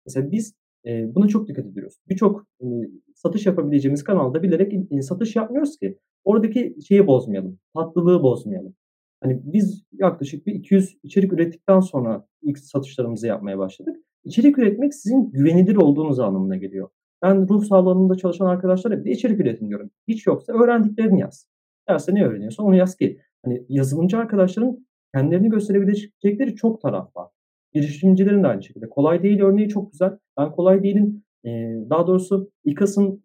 Mesela 0.06 0.30
biz, 0.32 0.54
eee, 0.84 1.10
buna 1.14 1.28
çok 1.28 1.48
dikkat 1.48 1.66
ediyoruz. 1.66 1.94
Birçok, 2.08 2.46
ııı, 2.62 2.84
satış 3.14 3.46
yapabileceğimiz 3.46 4.04
kanalda 4.04 4.42
bilerek, 4.42 4.72
iii, 4.90 5.02
satış 5.02 5.36
yapmıyoruz 5.36 5.78
ki 5.78 5.98
oradaki 6.24 6.76
şeyi 6.88 7.06
bozmayalım, 7.06 7.58
tatlılığı 7.74 8.22
bozmayalım. 8.22 8.74
Hani, 9.22 9.40
biz 9.44 9.82
yaklaşık 9.92 10.46
bir 10.46 10.54
200 10.54 10.96
içerik 11.02 11.32
ürettikten 11.32 11.80
sonra 11.80 12.26
ilk 12.42 12.58
satışlarımızı 12.58 13.26
yapmaya 13.26 13.58
başladık. 13.58 13.96
İçerik 14.24 14.58
üretmek 14.58 14.94
sizin 14.94 15.30
güvenilir 15.30 15.76
olduğunuz 15.76 16.20
anlamına 16.20 16.56
geliyor. 16.56 16.88
Ben 17.22 17.48
ruh 17.48 17.64
sağlığı 17.64 17.90
alanında 17.90 18.14
çalışan 18.16 18.46
arkadaşlara 18.46 19.04
bile 19.04 19.10
içerik 19.12 19.40
üretin 19.40 19.68
diyorum. 19.68 19.90
Hiç 20.08 20.26
yoksa 20.26 20.52
öğrendiklerini 20.52 21.20
yaz. 21.20 21.46
Derste 21.88 22.14
ne 22.14 22.24
öğreniyorsan 22.24 22.66
onu 22.66 22.76
yaz 22.76 22.96
ki, 22.96 23.18
hani, 23.44 23.64
yazılımcı 23.68 24.18
arkadaşların 24.18 24.86
kendilerini 25.14 25.48
gösterebilecekleri 25.50 26.54
çok 26.56 26.80
taraf 26.82 27.16
var. 27.16 27.28
Girişimcilerin 27.74 28.42
de 28.42 28.46
aynı 28.46 28.62
şekilde. 28.62 28.88
Kolay 28.88 29.22
Değil 29.22 29.40
örneği 29.40 29.68
çok 29.68 29.92
güzel. 29.92 30.18
Ben 30.38 30.52
Kolay 30.52 30.82
Değil'in, 30.82 31.24
eee, 31.44 31.84
daha 31.90 32.06
doğrusu 32.06 32.50
İKAS'ın 32.64 33.24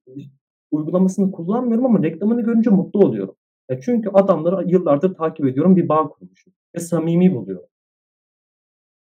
uygulamasını 0.72 1.32
kullanmıyorum 1.32 1.86
ama 1.86 2.04
reklamını 2.04 2.42
görünce 2.42 2.70
mutlu 2.70 3.00
oluyorum. 3.00 3.36
Çünkü 3.82 4.10
adamları 4.14 4.70
yıllardır 4.70 5.14
takip 5.16 5.46
ediyorum, 5.46 5.76
bir 5.76 5.90
bağ 5.90 6.10
kurmuşum 6.10 6.54
ve 6.76 6.80
samimi 6.80 7.36
buluyorum. 7.36 7.70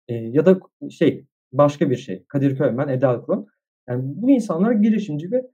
Eee, 0.08 0.28
ya 0.32 0.46
da 0.46 0.60
şey, 0.90 1.26
başka 1.52 1.90
bir 1.90 1.96
şey, 1.96 2.24
Kadir 2.28 2.56
Köymen, 2.56 2.88
Eda 2.88 3.08
Akron. 3.08 3.46
Yani, 3.88 4.02
bu 4.06 4.30
insanlar 4.30 4.72
girişimci 4.72 5.30
ve, 5.32 5.50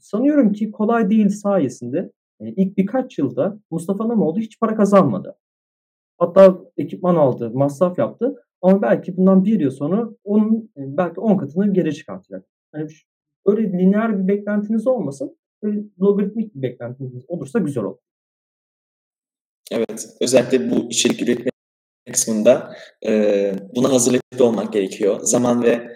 sanıyorum 0.00 0.52
ki 0.52 0.70
Kolay 0.72 1.10
Değil 1.10 1.28
sayesinde, 1.28 2.12
eee, 2.40 2.54
ilk 2.56 2.78
birkaç 2.78 3.18
yılda 3.18 3.60
Mustafa 3.70 4.08
Namoğlu 4.08 4.40
hiç 4.40 4.60
para 4.60 4.76
kazanmadı. 4.76 5.36
Hatta 6.22 6.58
ekipman 6.78 7.16
aldı, 7.16 7.50
masraf 7.54 7.98
yaptı 7.98 8.34
ama 8.62 8.82
belki 8.82 9.16
bundan 9.16 9.44
1 9.44 9.60
yıl 9.60 9.70
sonra 9.70 10.08
onun, 10.24 10.54
eee, 10.76 10.84
belki 10.88 11.20
10 11.20 11.36
katını 11.38 11.72
geri 11.74 11.94
çıkartacak. 11.94 12.44
Ş 12.76 12.96
öyle 13.46 13.62
lineer 13.72 14.18
bir 14.22 14.28
beklentiniz 14.28 14.86
olmasın, 14.86 15.36
böyle 15.62 15.80
logaritmik 16.00 16.54
bir 16.54 16.62
beklentiniz 16.62 17.24
olursa 17.28 17.58
güzel 17.58 17.84
olur. 17.84 17.98
Evet, 19.70 20.08
özellikle 20.20 20.70
bu 20.70 20.88
içerik 20.90 21.22
üretme 21.22 21.50
kısmında, 22.12 22.74
eee, 23.06 23.56
buna 23.76 23.92
hazırlıklı 23.92 24.46
olmak 24.46 24.72
gerekiyor. 24.72 25.20
Zaman 25.22 25.62
ve 25.64 25.88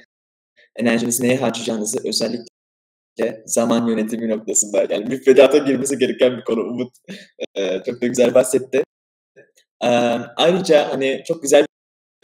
enerjinizi 0.76 1.24
neye 1.24 1.36
harcayacağınızı 1.36 1.98
özellikle 2.08 2.64
zaman 3.46 3.88
yönetimi 3.88 4.30
noktasında, 4.30 4.86
yani 4.90 5.06
müfredata 5.06 5.58
girmesi 5.58 5.98
gereken 5.98 6.38
bir 6.38 6.44
konu 6.44 6.60
Umut. 6.62 6.92
Eee, 7.58 7.82
çok 7.86 8.02
da 8.02 8.06
güzel 8.06 8.34
bahsetti. 8.34 8.84
Ayrıca, 10.36 10.88
hani, 10.92 11.22
çok 11.26 11.42
güzel 11.42 11.62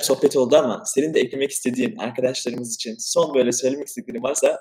bir 0.00 0.04
sohbet 0.04 0.36
oldu 0.36 0.56
ama 0.56 0.82
senin 0.86 1.14
de 1.14 1.20
eklemek 1.20 1.50
istediğin, 1.50 1.96
arkadaşlarımız 1.96 2.74
için 2.74 2.94
son 2.98 3.34
böyle 3.34 3.52
söylemek 3.52 3.88
istediklerin 3.88 4.22
varsa 4.22 4.58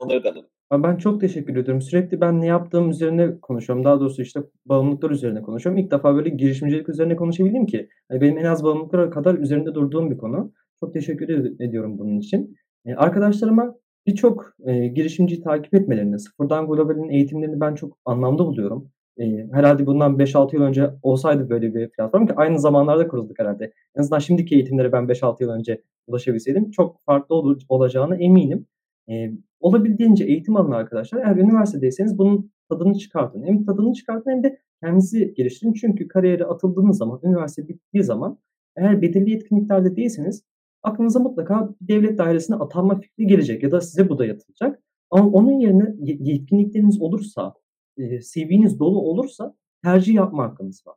onları 0.00 0.24
da 0.24 0.30
alalım. 0.32 0.46
Ben 0.72 0.96
çok 0.98 1.22
teşekkür 1.22 1.56
ediyorum. 1.56 1.82
Sürekli 1.82 2.20
ben 2.20 2.40
ne 2.42 2.46
yaptığım 2.46 2.90
üzerine 2.90 3.40
konuşuyorum. 3.42 3.84
Daha 3.84 4.00
doğrusu, 4.00 4.22
işte, 4.22 4.40
bağımlılıklar 4.66 5.10
üzerine 5.10 5.42
konuşuyorum. 5.42 5.82
İlk 5.84 5.90
defa 5.90 6.16
böyle 6.16 6.30
girişimcilik 6.30 6.88
üzerine 6.88 7.16
konuşabildim 7.16 7.66
ki, 7.66 7.88
hani, 8.10 8.22
benim 8.22 8.38
en 8.38 8.44
az 8.44 8.64
bağımlılıklar 8.64 9.10
kadar 9.10 9.34
üzerinde 9.34 9.74
durduğum 9.74 10.10
bir 10.10 10.18
konu. 10.18 10.52
Çok 10.80 10.94
teşekkür 10.94 11.28
ed 11.28 11.60
ediyorum 11.60 11.98
bunun 11.98 12.18
için. 12.20 12.56
Arkadaşlarıma 12.96 13.74
birçok, 14.06 14.54
eee, 14.66 14.88
girişimciyi 14.88 15.42
takip 15.42 15.74
etmelerini, 15.74 16.20
Sıfırdan 16.20 16.66
Global'in 16.68 17.08
eğitimlerini 17.10 17.60
ben 17.60 17.74
çok 17.74 17.98
anlamlı 18.04 18.38
buluyorum. 18.46 18.90
Eee, 19.18 19.48
herhâlde 19.52 19.86
bundan 19.86 20.18
5-6 20.18 20.56
yıl 20.56 20.62
önce 20.62 20.90
olsaydı 21.02 21.50
böyle 21.50 21.74
bir 21.74 21.88
platform 21.90 22.26
ki 22.26 22.32
aynı 22.36 22.58
zamanlarda 22.60 23.08
kurulduk 23.08 23.38
herhâlde. 23.38 23.72
En 23.96 24.00
azından 24.00 24.18
şimdiki 24.18 24.54
eğitimlere 24.54 24.92
ben 24.92 25.08
5-6 25.08 25.42
yıl 25.44 25.50
önce 25.50 25.82
ulaşabilseydim 26.06 26.70
çok 26.70 27.04
farklı 27.06 27.34
olur 27.34 27.60
olacağına 27.68 28.16
eminim. 28.16 28.66
Eee, 29.08 29.32
olabildiğince 29.60 30.24
eğitim 30.24 30.56
alın 30.56 30.72
arkadaşlar. 30.72 31.18
Eğer 31.18 31.36
üniversitedeyseniz 31.36 32.18
bunun 32.18 32.50
tadını 32.68 32.94
çıkartın. 32.98 33.42
Hem 33.46 33.64
tadını 33.64 33.92
çıkartın 33.92 34.30
hem 34.30 34.42
de 34.42 34.58
kendinizi 34.82 35.34
geliştirin. 35.34 35.72
Çünkü 35.72 36.08
kariyere 36.08 36.44
atıldığınız 36.44 36.98
zaman, 36.98 37.20
üniversite 37.22 37.68
bittiği 37.68 38.04
zaman 38.04 38.38
eğer 38.76 39.02
belirli 39.02 39.30
yetkinliklerde 39.30 39.96
değilseniz 39.96 40.42
aklınıza 40.82 41.18
mutlaka 41.20 41.68
devlet 41.80 42.18
dairesine 42.18 42.56
atanma 42.56 43.00
fikri 43.00 43.26
gelecek 43.26 43.62
ya 43.62 43.70
da 43.70 43.80
size 43.80 44.08
bu 44.08 44.18
dayatılacak. 44.18 44.82
Ama 45.10 45.30
onun 45.30 45.52
yerine 45.60 45.94
ye 45.98 46.16
yetkinlikleriniz 46.20 47.00
olursa, 47.02 47.54
eee, 47.98 48.20
CV'niz 48.34 48.78
dolu 48.78 49.00
olursa 49.00 49.54
tercih 49.84 50.14
yapma 50.14 50.44
hakkınız 50.44 50.86
var 50.86 50.96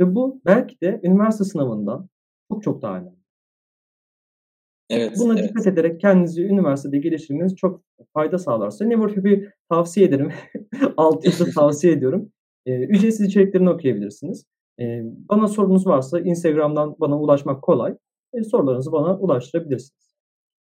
ve 0.00 0.14
bu 0.14 0.40
belki 0.46 0.80
de 0.80 1.00
üniversite 1.04 1.44
sınavından 1.44 2.08
çok 2.52 2.62
çok 2.62 2.82
daha 2.82 2.96
önemli. 2.98 3.16
Evet, 4.90 5.16
Buna 5.18 5.38
evet. 5.40 5.48
dikkat 5.48 5.66
ederek 5.66 6.00
kendinizi 6.00 6.42
üniversitede 6.44 6.98
geliştirmeniz 6.98 7.56
çok 7.56 7.82
fayda 8.14 8.38
sağlar 8.38 8.70
size. 8.70 8.88
Neverthelp'i 8.88 9.50
tavsiye 9.70 10.06
ederim. 10.06 10.32
6 10.96 11.28
yıldır 11.28 11.52
tavsiye 11.54 11.92
ediyorum. 11.92 12.32
Eee, 12.66 12.80
ücretsiz 12.88 13.26
içeriklerini 13.26 13.70
okuyabilirsiniz. 13.70 14.44
Eee, 14.78 15.02
bana 15.28 15.48
sorunuz 15.48 15.86
varsa 15.86 16.20
Instagram'dan 16.20 16.96
bana 17.00 17.20
ulaşmak 17.20 17.62
kolay. 17.62 17.96
Eee, 18.34 18.44
sorularınızı 18.44 18.92
bana 18.92 19.18
ulaştırabilirsiniz. 19.18 20.06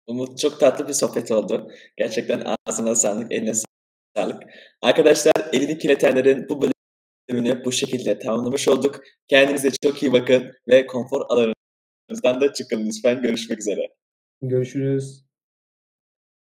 Umut, 0.07 0.39
çok 0.39 0.61
tatlı 0.61 0.89
bir 0.89 0.93
sohbet 0.93 1.31
oldu. 1.33 1.69
Gerçekten 1.97 2.43
ağzına 2.67 2.95
sağlık, 2.95 3.33
eline 3.33 3.53
sağlık. 4.17 4.43
Arkadaşlar, 4.83 5.33
Elini 5.53 5.79
Kirletenler'in 5.79 6.49
bu 6.49 6.63
bölümünü 6.63 7.65
bu 7.65 7.73
şekilde 7.73 8.19
tamamlamış 8.19 8.69
olduk. 8.69 9.01
Kendinize 9.29 9.71
çok 9.83 10.03
iyi 10.03 10.13
bakın 10.13 10.53
ve 10.69 10.87
konfor 10.87 11.21
alanınızdan 11.29 12.41
da 12.41 12.53
çıkın 12.53 12.87
lütfen. 12.87 13.23
Görüşmek 13.23 13.59
üzere. 13.59 13.89
Görüşürüz. 14.43 15.25